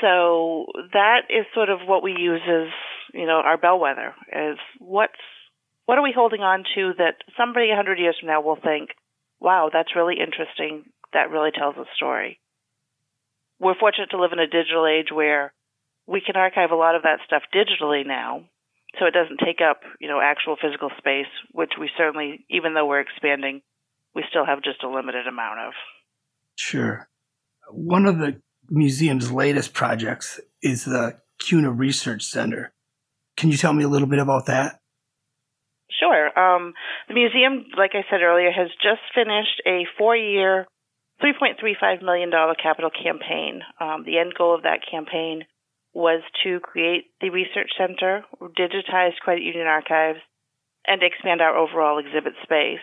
So 0.00 0.66
that 0.92 1.30
is 1.30 1.46
sort 1.54 1.70
of 1.70 1.80
what 1.86 2.02
we 2.02 2.12
use 2.12 2.42
as, 2.46 2.68
you 3.14 3.26
know, 3.26 3.40
our 3.44 3.56
bellwether 3.56 4.14
is 4.32 4.58
what's, 4.78 5.18
what 5.86 5.98
are 5.98 6.04
we 6.04 6.12
holding 6.14 6.40
on 6.40 6.64
to 6.74 6.92
that 6.98 7.16
somebody 7.36 7.68
100 7.68 7.98
years 7.98 8.16
from 8.20 8.28
now 8.28 8.40
will 8.40 8.58
think, 8.62 8.90
wow, 9.40 9.70
that's 9.72 9.96
really 9.96 10.16
interesting 10.20 10.84
that 11.12 11.30
really 11.30 11.50
tells 11.50 11.76
a 11.76 11.84
story. 11.96 12.38
We're 13.58 13.78
fortunate 13.78 14.10
to 14.10 14.20
live 14.20 14.32
in 14.32 14.38
a 14.38 14.46
digital 14.46 14.86
age 14.86 15.08
where 15.12 15.52
we 16.06 16.20
can 16.20 16.36
archive 16.36 16.70
a 16.70 16.76
lot 16.76 16.94
of 16.94 17.02
that 17.02 17.20
stuff 17.26 17.42
digitally 17.54 18.06
now, 18.06 18.44
so 18.98 19.06
it 19.06 19.14
doesn't 19.14 19.40
take 19.44 19.60
up, 19.60 19.80
you 20.00 20.08
know, 20.08 20.20
actual 20.20 20.56
physical 20.60 20.90
space, 20.98 21.32
which 21.52 21.72
we 21.78 21.90
certainly, 21.96 22.44
even 22.50 22.74
though 22.74 22.86
we're 22.86 23.00
expanding, 23.00 23.62
we 24.18 24.24
still 24.28 24.44
have 24.44 24.62
just 24.62 24.82
a 24.82 24.90
limited 24.90 25.28
amount 25.28 25.60
of. 25.60 25.72
Sure. 26.56 27.08
One 27.70 28.04
of 28.04 28.18
the 28.18 28.42
museum's 28.68 29.30
latest 29.30 29.72
projects 29.72 30.40
is 30.60 30.84
the 30.84 31.20
CUNA 31.38 31.70
Research 31.70 32.24
Center. 32.24 32.72
Can 33.36 33.52
you 33.52 33.56
tell 33.56 33.72
me 33.72 33.84
a 33.84 33.88
little 33.88 34.08
bit 34.08 34.18
about 34.18 34.46
that? 34.46 34.80
Sure. 36.00 36.36
Um, 36.36 36.74
the 37.06 37.14
museum, 37.14 37.66
like 37.78 37.92
I 37.94 38.02
said 38.10 38.22
earlier, 38.22 38.50
has 38.50 38.68
just 38.82 39.00
finished 39.14 39.62
a 39.64 39.86
four 39.96 40.16
year 40.16 40.66
$3.35 41.22 42.02
million 42.02 42.30
capital 42.60 42.90
campaign. 42.90 43.62
Um, 43.80 44.02
the 44.04 44.18
end 44.18 44.34
goal 44.36 44.54
of 44.54 44.62
that 44.62 44.80
campaign 44.90 45.44
was 45.94 46.22
to 46.42 46.58
create 46.58 47.06
the 47.20 47.30
research 47.30 47.70
center, 47.78 48.24
digitize 48.58 49.14
credit 49.20 49.42
union 49.42 49.68
archives, 49.68 50.18
and 50.86 51.02
expand 51.02 51.40
our 51.40 51.56
overall 51.56 51.98
exhibit 51.98 52.34
space. 52.42 52.82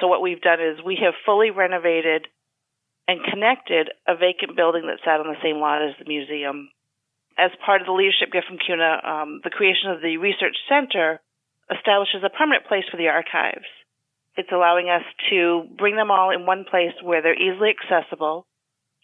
So 0.00 0.08
what 0.08 0.22
we've 0.22 0.40
done 0.40 0.60
is 0.60 0.84
we 0.84 0.98
have 1.02 1.14
fully 1.26 1.50
renovated 1.50 2.26
and 3.06 3.20
connected 3.22 3.90
a 4.08 4.16
vacant 4.16 4.56
building 4.56 4.86
that 4.86 5.04
sat 5.04 5.20
on 5.20 5.28
the 5.28 5.42
same 5.42 5.60
lot 5.60 5.82
as 5.82 5.94
the 5.98 6.08
museum. 6.08 6.70
As 7.36 7.50
part 7.64 7.80
of 7.80 7.86
the 7.86 7.92
leadership 7.92 8.32
gift 8.32 8.46
from 8.46 8.58
CUNA, 8.58 9.02
um, 9.04 9.40
the 9.44 9.50
creation 9.50 9.90
of 9.90 10.00
the 10.00 10.16
research 10.16 10.56
center 10.68 11.20
establishes 11.68 12.22
a 12.24 12.30
permanent 12.30 12.66
place 12.66 12.84
for 12.90 12.96
the 12.96 13.08
archives. 13.08 13.68
It's 14.36 14.52
allowing 14.52 14.88
us 14.88 15.04
to 15.30 15.64
bring 15.76 15.96
them 15.96 16.10
all 16.10 16.30
in 16.30 16.46
one 16.46 16.64
place 16.68 16.94
where 17.02 17.22
they're 17.22 17.38
easily 17.38 17.70
accessible 17.70 18.46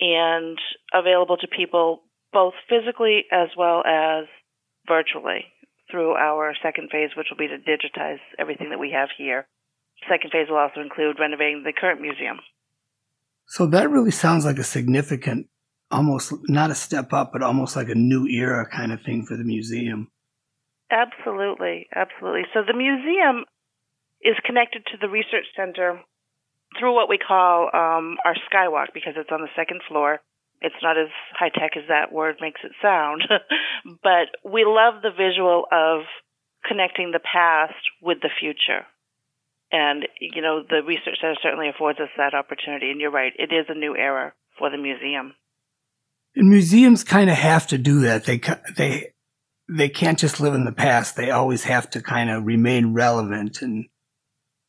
and 0.00 0.58
available 0.92 1.36
to 1.36 1.46
people 1.46 2.02
both 2.32 2.54
physically 2.68 3.24
as 3.30 3.48
well 3.56 3.82
as 3.84 4.24
virtually 4.88 5.44
through 5.90 6.14
our 6.14 6.54
second 6.62 6.90
phase, 6.90 7.10
which 7.16 7.26
will 7.30 7.36
be 7.36 7.48
to 7.48 7.58
digitize 7.58 8.20
everything 8.38 8.70
that 8.70 8.78
we 8.78 8.92
have 8.92 9.08
here. 9.16 9.46
Second 10.08 10.30
phase 10.30 10.48
will 10.48 10.56
also 10.56 10.80
include 10.80 11.18
renovating 11.18 11.62
the 11.64 11.72
current 11.72 12.00
museum. 12.00 12.38
So 13.46 13.66
that 13.66 13.90
really 13.90 14.12
sounds 14.12 14.44
like 14.44 14.58
a 14.58 14.64
significant, 14.64 15.48
almost 15.90 16.32
not 16.48 16.70
a 16.70 16.74
step 16.74 17.12
up, 17.12 17.32
but 17.32 17.42
almost 17.42 17.76
like 17.76 17.88
a 17.88 17.94
new 17.94 18.26
era 18.26 18.66
kind 18.68 18.92
of 18.92 19.02
thing 19.02 19.26
for 19.26 19.36
the 19.36 19.44
museum. 19.44 20.08
Absolutely, 20.90 21.86
absolutely. 21.94 22.42
So 22.54 22.62
the 22.66 22.76
museum 22.76 23.44
is 24.22 24.36
connected 24.44 24.84
to 24.86 24.98
the 25.00 25.08
research 25.08 25.46
center 25.56 26.00
through 26.78 26.94
what 26.94 27.08
we 27.08 27.18
call 27.18 27.70
um, 27.72 28.18
our 28.24 28.34
skywalk 28.50 28.94
because 28.94 29.14
it's 29.16 29.30
on 29.32 29.40
the 29.40 29.48
second 29.56 29.80
floor. 29.88 30.20
It's 30.60 30.76
not 30.82 30.98
as 30.98 31.08
high 31.32 31.48
tech 31.48 31.76
as 31.76 31.88
that 31.88 32.12
word 32.12 32.36
makes 32.40 32.60
it 32.62 32.72
sound, 32.82 33.22
but 34.02 34.28
we 34.44 34.64
love 34.64 35.02
the 35.02 35.10
visual 35.10 35.64
of 35.72 36.02
connecting 36.66 37.12
the 37.12 37.20
past 37.20 37.80
with 38.02 38.18
the 38.20 38.30
future. 38.38 38.86
And, 39.72 40.06
you 40.20 40.42
know, 40.42 40.62
the 40.68 40.82
research 40.84 41.18
center 41.20 41.36
certainly 41.42 41.68
affords 41.68 42.00
us 42.00 42.08
that 42.16 42.34
opportunity. 42.34 42.90
And 42.90 43.00
you're 43.00 43.10
right, 43.10 43.32
it 43.38 43.52
is 43.52 43.66
a 43.68 43.74
new 43.74 43.96
era 43.96 44.32
for 44.58 44.70
the 44.70 44.76
museum. 44.76 45.34
And 46.34 46.48
museums 46.48 47.04
kind 47.04 47.30
of 47.30 47.36
have 47.36 47.66
to 47.68 47.78
do 47.78 48.00
that. 48.00 48.24
They, 48.24 48.40
they, 48.76 49.12
they 49.68 49.88
can't 49.88 50.18
just 50.18 50.40
live 50.40 50.54
in 50.54 50.64
the 50.64 50.72
past. 50.72 51.16
They 51.16 51.30
always 51.30 51.64
have 51.64 51.90
to 51.90 52.02
kind 52.02 52.30
of 52.30 52.44
remain 52.44 52.94
relevant. 52.94 53.62
And, 53.62 53.86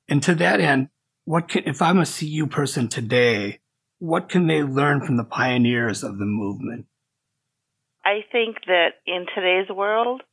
and 0.07 0.21
to 0.23 0.35
that 0.35 0.59
end, 0.59 0.89
what 1.25 1.49
can, 1.49 1.63
if 1.65 1.81
I'm 1.81 1.99
a 1.99 2.05
CU 2.05 2.47
person 2.47 2.87
today, 2.87 3.59
what 3.99 4.29
can 4.29 4.47
they 4.47 4.63
learn 4.63 5.05
from 5.05 5.17
the 5.17 5.23
pioneers 5.23 6.03
of 6.03 6.17
the 6.17 6.25
movement? 6.25 6.85
I 8.03 8.21
think 8.31 8.57
that 8.65 8.93
in 9.05 9.25
today's 9.35 9.69
world, 9.69 10.23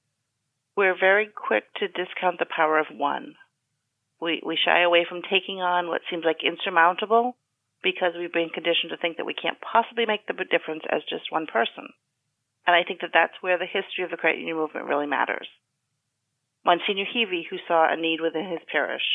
we're 0.76 0.98
very 0.98 1.26
quick 1.26 1.64
to 1.76 1.88
discount 1.88 2.38
the 2.38 2.46
power 2.46 2.78
of 2.78 2.86
one. 2.90 3.34
We, 4.20 4.42
we 4.44 4.58
shy 4.58 4.82
away 4.82 5.06
from 5.08 5.22
taking 5.22 5.60
on 5.60 5.88
what 5.88 6.02
seems 6.10 6.24
like 6.24 6.42
insurmountable 6.42 7.36
because 7.82 8.14
we've 8.18 8.32
been 8.32 8.50
conditioned 8.50 8.90
to 8.90 8.96
think 8.96 9.16
that 9.16 9.26
we 9.26 9.34
can't 9.34 9.60
possibly 9.60 10.06
make 10.06 10.26
the 10.26 10.34
difference 10.34 10.82
as 10.90 11.02
just 11.08 11.30
one 11.30 11.46
person. 11.46 11.94
And 12.66 12.74
I 12.74 12.82
think 12.82 13.00
that 13.00 13.14
that's 13.14 13.40
where 13.40 13.58
the 13.58 13.70
history 13.70 14.04
of 14.04 14.10
the 14.10 14.16
credit 14.16 14.38
union 14.38 14.56
movement 14.56 14.86
really 14.86 15.06
matters. 15.06 15.48
Monsignor 16.64 17.06
Hevey, 17.06 17.46
who 17.48 17.56
saw 17.66 17.86
a 17.88 17.96
need 17.96 18.20
within 18.20 18.50
his 18.50 18.60
parish, 18.70 19.06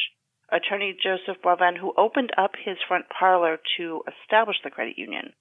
Attorney 0.49 0.95
Joseph 1.01 1.41
Boivin, 1.43 1.77
who 1.77 1.93
opened 1.97 2.31
up 2.37 2.51
his 2.55 2.77
front 2.87 3.05
parlor 3.09 3.59
to 3.77 4.03
establish 4.07 4.57
the 4.63 4.71
credit 4.71 4.97
union. 4.97 5.33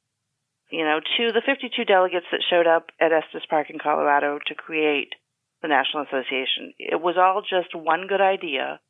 You 0.70 0.84
know, 0.84 1.00
to 1.00 1.32
the 1.32 1.42
52 1.44 1.84
delegates 1.84 2.26
that 2.32 2.42
showed 2.48 2.66
up 2.66 2.90
at 2.98 3.12
Estes 3.12 3.46
Park 3.48 3.68
in 3.70 3.78
Colorado 3.78 4.38
to 4.46 4.54
create 4.54 5.14
the 5.60 5.68
National 5.68 6.04
Association. 6.04 6.72
It 6.78 7.00
was 7.00 7.16
all 7.16 7.42
just 7.42 7.74
one 7.74 8.06
good 8.08 8.20
idea, 8.20 8.80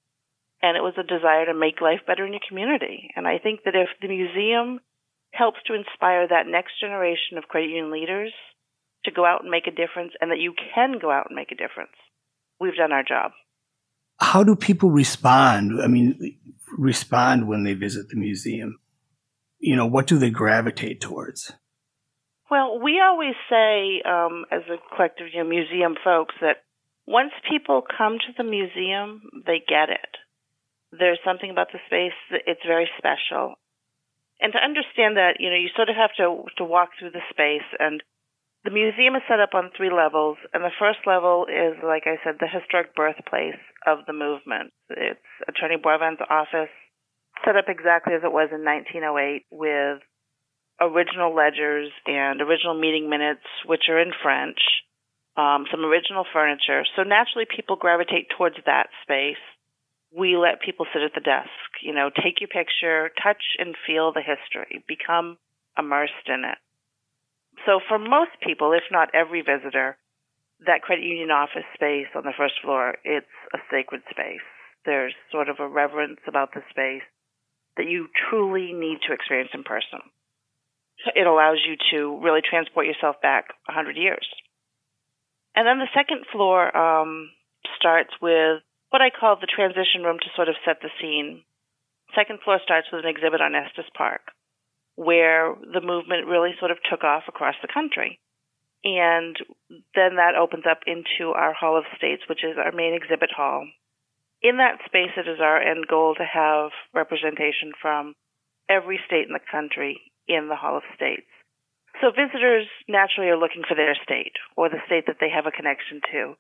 and 0.62 0.76
it 0.76 0.82
was 0.82 0.94
a 0.96 1.02
desire 1.02 1.46
to 1.46 1.54
make 1.54 1.80
life 1.80 2.00
better 2.06 2.24
in 2.24 2.32
your 2.32 2.46
community. 2.48 3.10
And 3.16 3.26
I 3.26 3.38
think 3.38 3.60
that 3.64 3.74
if 3.74 3.88
the 4.00 4.08
museum 4.08 4.80
helps 5.32 5.58
to 5.66 5.74
inspire 5.74 6.28
that 6.28 6.46
next 6.46 6.80
generation 6.80 7.38
of 7.38 7.48
credit 7.48 7.70
union 7.70 7.90
leaders 7.90 8.32
to 9.04 9.10
go 9.10 9.26
out 9.26 9.42
and 9.42 9.50
make 9.50 9.66
a 9.66 9.74
difference, 9.74 10.12
and 10.20 10.30
that 10.30 10.38
you 10.38 10.54
can 10.74 10.98
go 11.00 11.10
out 11.10 11.26
and 11.28 11.36
make 11.36 11.50
a 11.50 11.56
difference, 11.56 11.96
we've 12.60 12.76
done 12.76 12.92
our 12.92 13.02
job 13.02 13.32
how 14.22 14.44
do 14.44 14.54
people 14.54 14.90
respond? 14.90 15.82
I 15.82 15.88
mean, 15.88 16.38
respond 16.78 17.48
when 17.48 17.64
they 17.64 17.74
visit 17.74 18.08
the 18.08 18.16
museum? 18.16 18.78
You 19.58 19.76
know, 19.76 19.86
what 19.86 20.06
do 20.06 20.18
they 20.18 20.30
gravitate 20.30 21.00
towards? 21.00 21.52
Well, 22.50 22.80
we 22.82 23.00
always 23.00 23.34
say, 23.50 24.02
um, 24.04 24.44
as 24.50 24.62
a 24.68 24.76
collective 24.94 25.28
you 25.32 25.42
know, 25.42 25.48
museum 25.48 25.94
folks, 26.04 26.34
that 26.40 26.64
once 27.06 27.32
people 27.50 27.82
come 27.82 28.18
to 28.18 28.32
the 28.36 28.44
museum, 28.44 29.22
they 29.46 29.62
get 29.66 29.88
it. 29.88 30.16
There's 30.92 31.20
something 31.24 31.50
about 31.50 31.72
the 31.72 31.80
space 31.86 32.16
that 32.30 32.44
it's 32.46 32.64
very 32.66 32.88
special. 32.98 33.56
And 34.40 34.52
to 34.52 34.58
understand 34.58 35.16
that, 35.16 35.40
you 35.40 35.48
know, 35.50 35.56
you 35.56 35.70
sort 35.74 35.88
of 35.88 35.96
have 35.96 36.12
to 36.18 36.44
to 36.58 36.64
walk 36.64 36.90
through 36.98 37.16
the 37.16 37.24
space 37.30 37.66
and 37.78 38.02
the 38.64 38.70
museum 38.70 39.16
is 39.16 39.26
set 39.26 39.40
up 39.40 39.54
on 39.54 39.74
three 39.76 39.90
levels, 39.90 40.38
and 40.54 40.62
the 40.62 40.78
first 40.78 41.02
level 41.04 41.46
is, 41.50 41.74
like 41.82 42.06
I 42.06 42.22
said, 42.22 42.38
the 42.38 42.46
historic 42.46 42.94
birthplace 42.94 43.58
of 43.86 44.06
the 44.06 44.12
movement. 44.12 44.70
It's 44.88 45.18
Attorney 45.48 45.82
Boivin's 45.82 46.22
office, 46.30 46.70
set 47.44 47.56
up 47.56 47.66
exactly 47.66 48.14
as 48.14 48.22
it 48.22 48.30
was 48.30 48.54
in 48.54 48.62
1908 48.62 49.46
with 49.50 49.98
original 50.80 51.34
ledgers 51.34 51.90
and 52.06 52.40
original 52.40 52.78
meeting 52.78 53.10
minutes, 53.10 53.42
which 53.66 53.90
are 53.90 53.98
in 53.98 54.12
French, 54.22 54.62
um, 55.36 55.66
some 55.70 55.84
original 55.84 56.24
furniture. 56.32 56.86
So 56.94 57.02
naturally, 57.02 57.50
people 57.50 57.74
gravitate 57.74 58.30
towards 58.30 58.56
that 58.66 58.94
space. 59.02 59.42
We 60.14 60.36
let 60.36 60.60
people 60.60 60.86
sit 60.92 61.02
at 61.02 61.14
the 61.14 61.20
desk, 61.20 61.48
you 61.82 61.94
know, 61.94 62.10
take 62.10 62.40
your 62.40 62.48
picture, 62.48 63.10
touch 63.22 63.42
and 63.58 63.74
feel 63.86 64.12
the 64.12 64.20
history, 64.20 64.84
become 64.86 65.38
immersed 65.78 66.28
in 66.28 66.44
it. 66.44 66.58
So 67.66 67.80
for 67.88 67.98
most 67.98 68.32
people, 68.42 68.72
if 68.72 68.84
not 68.90 69.14
every 69.14 69.42
visitor, 69.42 69.96
that 70.66 70.82
credit 70.82 71.04
union 71.04 71.30
office 71.30 71.66
space 71.74 72.08
on 72.14 72.24
the 72.24 72.36
first 72.36 72.54
floor, 72.62 72.96
it's 73.04 73.26
a 73.54 73.58
sacred 73.70 74.02
space. 74.10 74.44
There's 74.84 75.14
sort 75.30 75.48
of 75.48 75.56
a 75.60 75.68
reverence 75.68 76.20
about 76.26 76.52
the 76.54 76.62
space 76.70 77.06
that 77.76 77.88
you 77.88 78.08
truly 78.28 78.72
need 78.72 78.98
to 79.06 79.14
experience 79.14 79.50
in 79.54 79.64
person. 79.64 80.00
It 81.14 81.26
allows 81.26 81.58
you 81.66 81.76
to 81.90 82.20
really 82.22 82.42
transport 82.48 82.86
yourself 82.86 83.16
back 83.22 83.48
100 83.66 83.96
years. 83.96 84.28
And 85.54 85.66
then 85.66 85.78
the 85.78 85.90
second 85.94 86.24
floor 86.32 86.74
um, 86.76 87.30
starts 87.76 88.10
with 88.20 88.62
what 88.92 89.02
I 89.02 89.08
call 89.08 89.40
the 89.40 89.48
transition 89.48 90.04
room 90.04 90.18
to 90.20 90.36
sort 90.36 90.48
of 90.48 90.60
set 90.64 90.84
the 90.84 90.92
scene. 91.00 91.42
Second 92.14 92.40
floor 92.44 92.60
starts 92.62 92.88
with 92.92 93.04
an 93.04 93.10
exhibit 93.10 93.40
on 93.40 93.56
Estes 93.56 93.88
Park 93.96 94.20
where 94.96 95.54
the 95.72 95.80
movement 95.80 96.26
really 96.26 96.52
sort 96.58 96.70
of 96.70 96.78
took 96.90 97.04
off 97.04 97.24
across 97.28 97.54
the 97.62 97.72
country. 97.72 98.20
And 98.84 99.36
then 99.94 100.16
that 100.16 100.34
opens 100.38 100.64
up 100.68 100.80
into 100.86 101.32
our 101.32 101.54
Hall 101.54 101.78
of 101.78 101.84
States, 101.96 102.22
which 102.28 102.44
is 102.44 102.58
our 102.58 102.72
main 102.72 102.94
exhibit 102.94 103.30
hall. 103.30 103.66
In 104.42 104.58
that 104.58 104.82
space, 104.84 105.14
it 105.16 105.28
is 105.28 105.38
our 105.40 105.60
end 105.60 105.86
goal 105.88 106.14
to 106.16 106.24
have 106.24 106.70
representation 106.92 107.72
from 107.80 108.14
every 108.68 108.98
state 109.06 109.26
in 109.26 109.32
the 109.32 109.50
country 109.50 110.00
in 110.26 110.48
the 110.48 110.56
Hall 110.56 110.76
of 110.76 110.82
States. 110.96 111.30
So 112.00 112.10
visitors 112.10 112.66
naturally 112.88 113.30
are 113.30 113.38
looking 113.38 113.62
for 113.68 113.76
their 113.76 113.94
state 114.02 114.34
or 114.56 114.68
the 114.68 114.82
state 114.86 115.06
that 115.06 115.18
they 115.20 115.30
have 115.30 115.46
a 115.46 115.54
connection 115.54 116.00
to. 116.10 116.34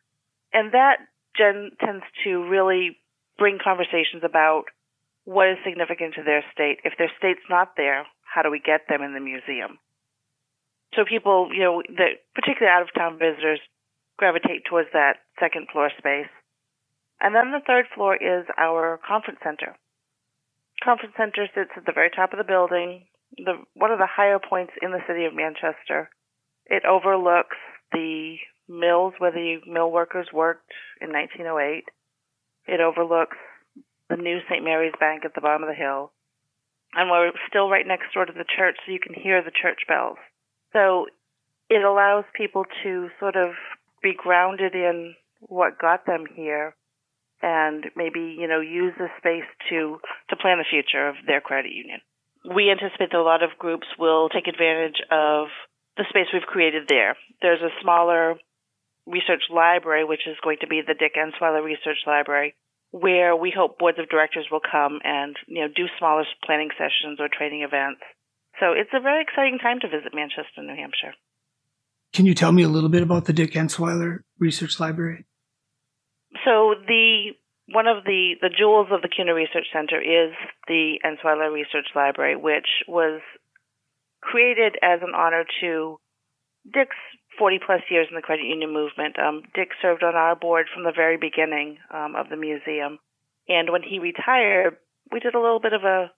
And 0.52 0.72
that 0.72 0.98
gen- 1.36 1.72
tends 1.80 2.04
to 2.24 2.48
really 2.48 2.98
bring 3.38 3.58
conversations 3.62 4.22
about 4.24 4.64
what 5.24 5.48
is 5.48 5.58
significant 5.64 6.14
to 6.14 6.22
their 6.22 6.44
state. 6.52 6.78
If 6.84 6.94
their 6.98 7.10
state's 7.18 7.46
not 7.48 7.76
there, 7.76 8.06
how 8.22 8.42
do 8.42 8.50
we 8.50 8.60
get 8.60 8.88
them 8.88 9.02
in 9.02 9.14
the 9.14 9.20
museum? 9.20 9.78
So 10.94 11.04
people, 11.04 11.48
you 11.52 11.60
know, 11.60 11.82
the, 11.88 12.18
particularly 12.34 12.72
out 12.72 12.82
of 12.82 12.94
town 12.94 13.18
visitors, 13.18 13.60
gravitate 14.18 14.64
towards 14.68 14.88
that 14.92 15.24
second 15.40 15.68
floor 15.72 15.90
space. 15.96 16.30
And 17.20 17.34
then 17.34 17.52
the 17.52 17.64
third 17.66 17.86
floor 17.94 18.16
is 18.16 18.44
our 18.58 19.00
conference 19.06 19.40
center. 19.42 19.76
Conference 20.82 21.14
center 21.16 21.46
sits 21.54 21.70
at 21.76 21.86
the 21.86 21.92
very 21.92 22.10
top 22.10 22.32
of 22.32 22.38
the 22.38 22.44
building, 22.44 23.06
the 23.38 23.62
one 23.74 23.92
of 23.92 23.98
the 23.98 24.10
higher 24.10 24.38
points 24.38 24.72
in 24.82 24.90
the 24.90 25.04
city 25.06 25.24
of 25.24 25.34
Manchester. 25.34 26.10
It 26.66 26.84
overlooks 26.84 27.56
the 27.92 28.36
mills 28.72 29.14
where 29.18 29.32
the 29.32 29.58
mill 29.66 29.90
workers 29.90 30.28
worked 30.32 30.72
in 31.00 31.12
1908. 31.12 31.84
It 32.66 32.80
overlooks 32.80 33.36
the 34.08 34.16
new 34.16 34.38
St. 34.48 34.64
Mary's 34.64 34.94
Bank 34.98 35.24
at 35.24 35.34
the 35.34 35.40
bottom 35.40 35.62
of 35.62 35.68
the 35.68 35.74
hill 35.74 36.12
and 36.94 37.10
we're 37.10 37.32
still 37.48 37.70
right 37.70 37.86
next 37.86 38.12
door 38.12 38.26
to 38.26 38.32
the 38.32 38.44
church, 38.44 38.76
so 38.84 38.92
you 38.92 39.00
can 39.00 39.14
hear 39.14 39.42
the 39.42 39.50
church 39.50 39.80
bells. 39.88 40.18
So 40.72 41.06
it 41.70 41.82
allows 41.82 42.24
people 42.36 42.64
to 42.82 43.08
sort 43.18 43.36
of 43.36 43.52
be 44.02 44.12
grounded 44.16 44.74
in 44.74 45.14
what 45.40 45.78
got 45.78 46.06
them 46.06 46.24
here 46.34 46.74
and 47.40 47.86
maybe, 47.96 48.36
you 48.38 48.46
know, 48.46 48.60
use 48.60 48.92
the 48.98 49.08
space 49.18 49.48
to, 49.70 49.98
to 50.30 50.36
plan 50.36 50.58
the 50.58 50.68
future 50.68 51.08
of 51.08 51.16
their 51.26 51.40
credit 51.40 51.72
union. 51.72 52.00
We 52.44 52.70
anticipate 52.70 53.10
that 53.10 53.18
a 53.18 53.22
lot 53.22 53.42
of 53.42 53.58
groups 53.58 53.86
will 53.98 54.28
take 54.28 54.46
advantage 54.46 55.00
of 55.10 55.48
the 55.96 56.04
space 56.08 56.26
we've 56.32 56.42
created 56.42 56.84
there. 56.88 57.16
There's 57.40 57.62
a 57.62 57.74
smaller 57.80 58.36
research 59.06 59.42
library, 59.50 60.04
which 60.04 60.26
is 60.26 60.36
going 60.42 60.58
to 60.60 60.66
be 60.66 60.82
the 60.86 60.94
Dick 60.94 61.14
Ensweiler 61.16 61.62
Research 61.62 61.98
Library, 62.06 62.54
where 62.90 63.34
we 63.34 63.52
hope 63.54 63.78
boards 63.78 63.98
of 63.98 64.08
directors 64.08 64.46
will 64.50 64.60
come 64.60 65.00
and 65.04 65.36
you 65.46 65.62
know 65.62 65.68
do 65.68 65.86
smaller 65.98 66.24
planning 66.44 66.70
sessions 66.76 67.18
or 67.18 67.28
training 67.28 67.62
events. 67.62 68.02
So 68.60 68.72
it's 68.72 68.90
a 68.92 69.00
very 69.00 69.22
exciting 69.22 69.58
time 69.58 69.80
to 69.80 69.88
visit 69.88 70.14
Manchester, 70.14 70.62
New 70.62 70.76
Hampshire. 70.76 71.14
Can 72.12 72.26
you 72.26 72.34
tell 72.34 72.52
me 72.52 72.62
a 72.62 72.68
little 72.68 72.90
bit 72.90 73.02
about 73.02 73.24
the 73.24 73.32
Dick 73.32 73.52
Ensweiler 73.52 74.20
Research 74.38 74.78
Library? 74.78 75.24
So 76.44 76.74
the 76.86 77.32
one 77.68 77.86
of 77.86 78.04
the, 78.04 78.34
the 78.40 78.50
jewels 78.50 78.88
of 78.90 79.02
the 79.02 79.08
CUNA 79.08 79.34
Research 79.34 79.66
Center 79.72 80.00
is 80.00 80.34
the 80.66 80.98
Ensweiler 81.04 81.52
Research 81.52 81.86
Library, 81.94 82.36
which 82.36 82.68
was 82.86 83.20
created 84.20 84.76
as 84.82 85.00
an 85.02 85.14
honor 85.16 85.44
to 85.60 85.98
Dick's 86.70 86.96
40 87.38 87.60
plus 87.64 87.80
years 87.90 88.06
in 88.10 88.16
the 88.16 88.22
credit 88.22 88.44
union 88.44 88.72
movement. 88.72 89.18
Um, 89.18 89.42
Dick 89.54 89.70
served 89.80 90.02
on 90.02 90.14
our 90.14 90.36
board 90.36 90.66
from 90.72 90.84
the 90.84 90.92
very 90.94 91.16
beginning 91.16 91.78
um, 91.90 92.14
of 92.16 92.28
the 92.28 92.36
museum. 92.36 92.98
And 93.48 93.70
when 93.70 93.82
he 93.82 93.98
retired, 93.98 94.76
we 95.10 95.20
did 95.20 95.34
a 95.34 95.40
little 95.40 95.60
bit 95.60 95.72
of 95.72 95.84
a 95.84 96.10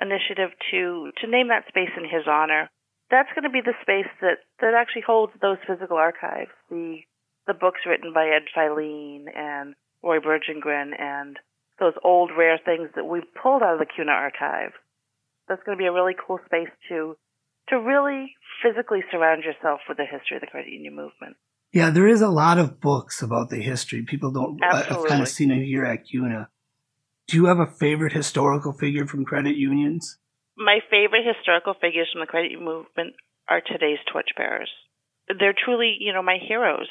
initiative 0.00 0.50
to 0.70 1.10
to 1.20 1.26
name 1.26 1.48
that 1.48 1.66
space 1.68 1.90
in 1.96 2.04
his 2.04 2.26
honor. 2.28 2.70
That's 3.10 3.30
going 3.34 3.44
to 3.44 3.50
be 3.50 3.62
the 3.64 3.78
space 3.82 4.10
that 4.20 4.38
that 4.60 4.74
actually 4.74 5.02
holds 5.06 5.32
those 5.40 5.58
physical 5.66 5.96
archives, 5.96 6.50
the 6.70 7.00
the 7.46 7.54
books 7.54 7.80
written 7.86 8.12
by 8.12 8.28
Ed 8.28 8.44
Filene 8.54 9.26
and 9.34 9.74
Roy 10.02 10.18
Bergengren 10.18 10.98
and 10.98 11.38
those 11.78 11.94
old 12.02 12.30
rare 12.36 12.58
things 12.62 12.88
that 12.96 13.04
we 13.04 13.22
pulled 13.40 13.62
out 13.62 13.74
of 13.74 13.78
the 13.78 13.86
CUNA 13.86 14.10
archive. 14.10 14.72
That's 15.48 15.62
going 15.62 15.76
to 15.76 15.82
be 15.82 15.86
a 15.86 15.92
really 15.92 16.14
cool 16.14 16.40
space 16.46 16.70
to 16.88 17.16
to 17.68 17.80
really 17.80 18.34
physically 18.62 19.00
surround 19.10 19.44
yourself 19.44 19.80
with 19.88 19.98
the 19.98 20.04
history 20.04 20.36
of 20.36 20.40
the 20.40 20.46
credit 20.46 20.70
union 20.70 20.94
movement. 20.94 21.36
Yeah, 21.72 21.90
there 21.90 22.06
is 22.06 22.22
a 22.22 22.28
lot 22.28 22.58
of 22.58 22.80
books 22.80 23.22
about 23.22 23.50
the 23.50 23.60
history. 23.60 24.02
People 24.02 24.30
don't. 24.30 24.62
Uh, 24.62 24.76
Absolutely. 24.76 25.04
I've 25.04 25.10
kind 25.10 25.22
of 25.22 25.28
seen 25.28 25.50
it 25.50 25.64
here 25.64 25.84
at 25.84 26.06
CUNA. 26.06 26.48
Do 27.28 27.36
you 27.36 27.46
have 27.46 27.58
a 27.58 27.66
favorite 27.66 28.12
historical 28.12 28.72
figure 28.72 29.06
from 29.06 29.24
credit 29.24 29.56
unions? 29.56 30.18
My 30.56 30.78
favorite 30.90 31.26
historical 31.26 31.74
figures 31.74 32.08
from 32.12 32.20
the 32.20 32.26
credit 32.26 32.52
union 32.52 32.64
movement 32.64 33.14
are 33.48 33.60
today's 33.60 33.98
torchbearers. 34.10 34.70
They're 35.28 35.52
truly, 35.52 35.96
you 35.98 36.12
know, 36.12 36.22
my 36.22 36.38
heroes. 36.40 36.88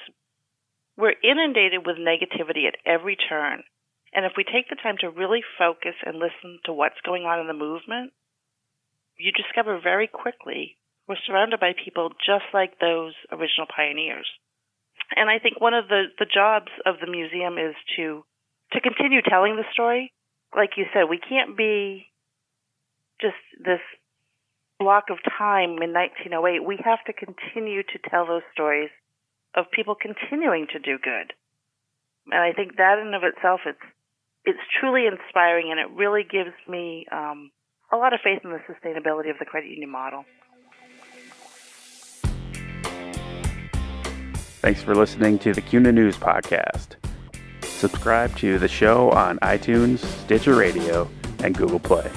We're 0.97 1.15
inundated 1.23 1.85
with 1.85 1.97
negativity 1.97 2.67
at 2.67 2.79
every 2.85 3.15
turn. 3.15 3.63
And 4.13 4.25
if 4.25 4.33
we 4.37 4.43
take 4.43 4.69
the 4.69 4.79
time 4.81 4.95
to 5.01 5.09
really 5.09 5.41
focus 5.57 5.95
and 6.05 6.15
listen 6.15 6.59
to 6.65 6.73
what's 6.73 6.99
going 7.05 7.23
on 7.23 7.39
in 7.39 7.47
the 7.47 7.53
movement, 7.53 8.13
you 9.17 9.31
discover 9.31 9.79
very 9.81 10.07
quickly 10.07 10.77
we're 11.07 11.21
surrounded 11.27 11.59
by 11.59 11.73
people 11.73 12.09
just 12.25 12.45
like 12.53 12.79
those 12.79 13.13
original 13.31 13.67
pioneers. 13.69 14.27
And 15.15 15.29
I 15.29 15.37
think 15.37 15.61
one 15.61 15.73
of 15.73 15.87
the, 15.87 16.05
the 16.17 16.25
jobs 16.25 16.71
of 16.85 16.95
the 16.99 17.09
museum 17.09 17.57
is 17.57 17.75
to 17.97 18.23
to 18.73 18.81
continue 18.81 19.21
telling 19.21 19.55
the 19.55 19.69
story. 19.71 20.11
Like 20.55 20.71
you 20.77 20.85
said, 20.93 21.03
we 21.09 21.19
can't 21.19 21.55
be 21.55 22.07
just 23.21 23.37
this 23.63 23.79
block 24.79 25.05
of 25.11 25.17
time 25.37 25.77
in 25.83 25.93
1908. 25.93 26.65
We 26.65 26.79
have 26.83 27.03
to 27.05 27.13
continue 27.13 27.83
to 27.83 28.09
tell 28.09 28.25
those 28.25 28.41
stories 28.51 28.89
of 29.55 29.71
people 29.71 29.95
continuing 29.95 30.67
to 30.73 30.79
do 30.79 30.97
good. 30.97 31.31
And 32.31 32.41
I 32.41 32.51
think 32.53 32.77
that 32.77 32.97
in 32.97 33.13
of 33.13 33.21
itself, 33.23 33.61
it's 33.65 33.85
it's 34.45 34.59
truly 34.79 35.05
inspiring, 35.05 35.69
and 35.71 35.79
it 35.79 35.89
really 35.95 36.23
gives 36.23 36.53
me 36.67 37.05
um, 37.11 37.51
a 37.91 37.97
lot 37.97 38.13
of 38.13 38.19
faith 38.23 38.41
in 38.43 38.51
the 38.51 38.59
sustainability 38.59 39.29
of 39.29 39.37
the 39.39 39.45
credit 39.45 39.69
union 39.69 39.89
model. 39.89 40.25
Thanks 44.61 44.81
for 44.81 44.95
listening 44.95 45.37
to 45.39 45.53
the 45.53 45.61
CUNA 45.61 45.91
News 45.91 46.17
Podcast. 46.17 46.95
Subscribe 47.61 48.35
to 48.37 48.57
the 48.57 48.67
show 48.67 49.11
on 49.11 49.37
iTunes, 49.39 49.99
Stitcher 49.99 50.55
Radio, 50.55 51.07
and 51.43 51.55
Google 51.55 51.79
Play. 51.79 52.09